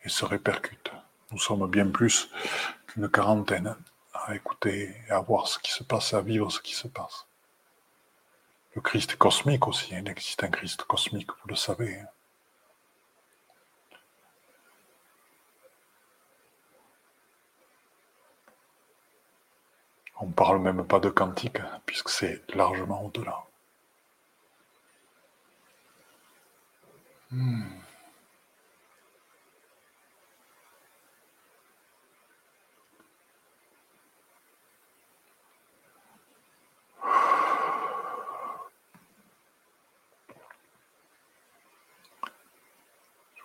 [0.04, 0.90] et se répercute.
[1.32, 2.30] Nous sommes bien plus
[2.86, 3.76] qu'une quarantaine
[4.26, 7.26] à écouter et à voir ce qui se passe, à vivre ce qui se passe.
[8.74, 12.02] Le Christ cosmique aussi, il existe un Christ cosmique, vous le savez.
[20.18, 23.44] On ne parle même pas de quantique, puisque c'est largement au-delà.
[27.30, 27.85] Hmm.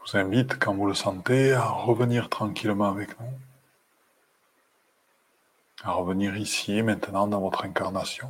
[0.05, 3.33] Vous invite, quand vous le sentez, à revenir tranquillement avec nous,
[5.83, 8.29] à revenir ici, maintenant, dans votre incarnation.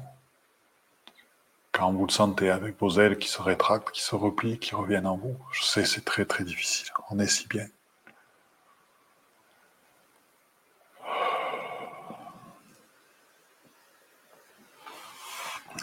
[1.71, 5.07] Quand vous le sentez avec vos ailes qui se rétractent, qui se replient, qui reviennent
[5.07, 6.89] en vous, je sais, c'est très très difficile.
[7.09, 7.67] On est si bien.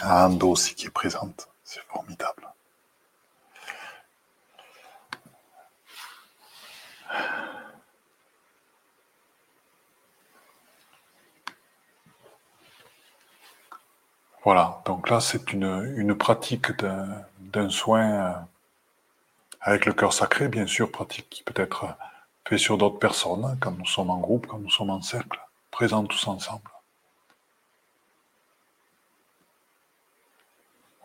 [0.03, 2.47] Un dos aussi qui est présente, c'est formidable.
[14.45, 18.33] Voilà, donc là c'est une, pratique d'un soin euh,
[19.61, 21.87] avec le cœur sacré, bien sûr, pratique qui peut être
[22.47, 25.39] faite sur d'autres personnes, hein, quand nous sommes en groupe, quand nous sommes en cercle,
[25.71, 26.71] présents tous ensemble.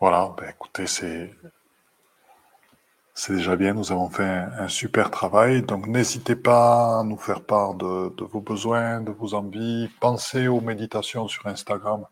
[0.00, 1.34] Voilà, ben, écoutez, c'est
[3.14, 5.62] c'est déjà bien, nous avons fait un, super travail.
[5.62, 9.88] Donc n'hésitez pas à nous faire part de, vos besoins, de vos envies.
[10.00, 12.06] Pensez aux méditations sur Instagram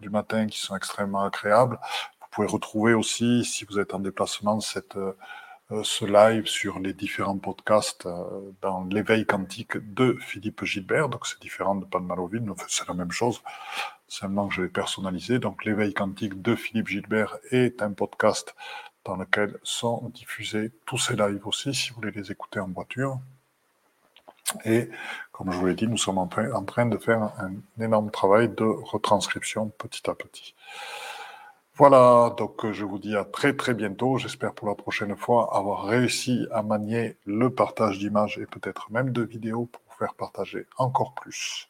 [0.00, 1.78] du matin qui sont extrêmement agréables.
[2.20, 5.14] Vous pouvez retrouver aussi, si vous êtes en déplacement, cette, euh,
[5.84, 11.08] ce live sur les différents podcasts euh, dans l'éveil quantique de Philippe Gilbert.
[11.08, 13.40] Donc c'est différent de Pan Malovine, c'est la même chose,
[14.08, 15.38] seulement que je l'ai personnalisé.
[15.38, 18.56] Donc l'éveil quantique de Philippe Gilbert est un podcast
[19.04, 23.18] dans lequel sont diffusés tous ces lives aussi, si vous voulez les écouter en voiture.
[24.64, 24.90] Et
[25.32, 28.64] comme je vous l'ai dit, nous sommes en train, de faire un énorme travail de
[28.64, 30.54] retranscription petit à petit.
[31.76, 34.16] Voilà, donc je vous dis à très très bientôt.
[34.16, 39.10] J'espère pour la prochaine fois avoir réussi à manier le partage d'images et peut-être même
[39.10, 41.68] de vidéos pour vous faire partager encore plus.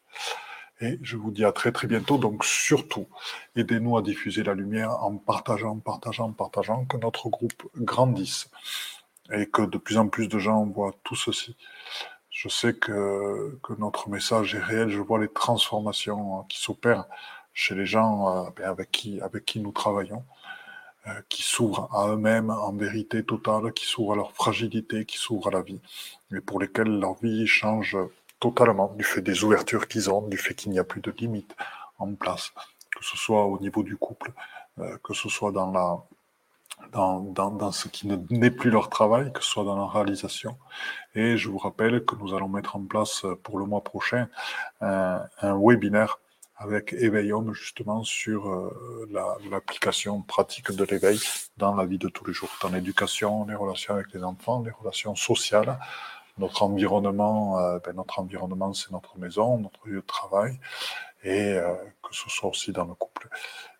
[0.80, 2.18] Et je vous dis à très très bientôt.
[2.18, 3.06] Donc surtout,
[3.56, 8.50] aidez-nous à diffuser la lumière en partageant, partageant, partageant, que notre groupe grandisse
[9.32, 11.56] et que de plus en plus de gens voient tout ceci.
[12.30, 14.88] Je sais que, que notre message est réel.
[14.88, 17.06] Je vois les transformations qui s'opèrent
[17.52, 20.24] chez les gens euh, ben, avec, qui, avec qui nous travaillons,
[21.06, 25.48] euh, qui s'ouvrent à eux-mêmes en vérité totale, qui s'ouvrent à leur fragilité, qui s'ouvrent
[25.48, 25.80] à la vie,
[26.34, 27.96] et pour lesquels leur vie change
[28.40, 31.54] totalement du fait des ouvertures qu'ils ont, du fait qu'il n'y a plus de limites
[31.98, 32.52] en place,
[32.96, 34.32] que ce soit au niveau du couple,
[34.78, 35.98] euh, que ce soit dans la
[36.92, 40.58] dans, dans, ce qui n'est plus leur travail, que ce soit dans la réalisation.
[41.14, 44.28] Et je vous rappelle que nous allons mettre en place pour le mois prochain
[44.80, 46.18] un, un webinaire
[46.56, 49.08] avec Éveillum justement sur euh,
[49.50, 51.18] l'application pratique de l'éveil
[51.56, 54.70] dans la vie de tous les jours, dans l'éducation, les relations avec les enfants, les
[54.70, 55.78] relations sociales,
[56.38, 60.58] notre environnement, euh, ben, notre environnement, c'est notre maison, notre lieu de travail,
[61.22, 63.28] et euh, que ce soit aussi dans le couple.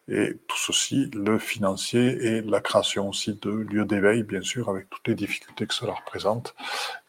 [0.07, 4.91] Et tout ceci, le financier et la création aussi de lieux d'éveil, bien sûr, avec
[4.91, 6.55] toutes les difficultés que cela représente,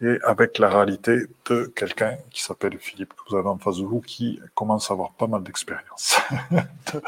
[0.02, 3.86] et avec la réalité de quelqu'un qui s'appelle Philippe, que vous avez en face de
[3.86, 6.20] vous, qui commence à avoir pas mal d'expérience,
[6.52, 7.02] de,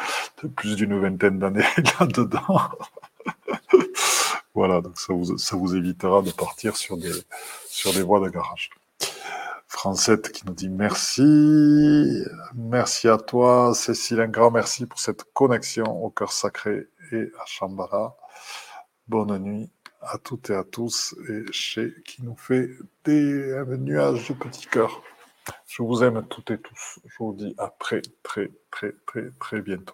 [0.43, 1.63] de, plus d'une vingtaine d'années
[1.99, 2.69] là-dedans.
[4.58, 5.14] Voilà, donc ça
[5.55, 7.12] vous, évitera de partir sur des,
[7.70, 8.72] sur des voies de garage.
[9.68, 12.24] Francette qui nous dit merci.
[12.55, 14.20] Merci à toi, Cécile.
[14.20, 18.16] Un grand merci pour cette connexion au cœur sacré et à Shambhala.
[19.08, 19.70] Bonne nuit
[20.01, 21.14] à toutes et à tous.
[21.30, 22.72] Et chez qui nous fait
[23.05, 25.03] des nuages de petits cœurs.
[25.68, 26.99] Je vous aime toutes et tous.
[27.05, 29.93] Je vous dis à très, très, très, très, très bientôt.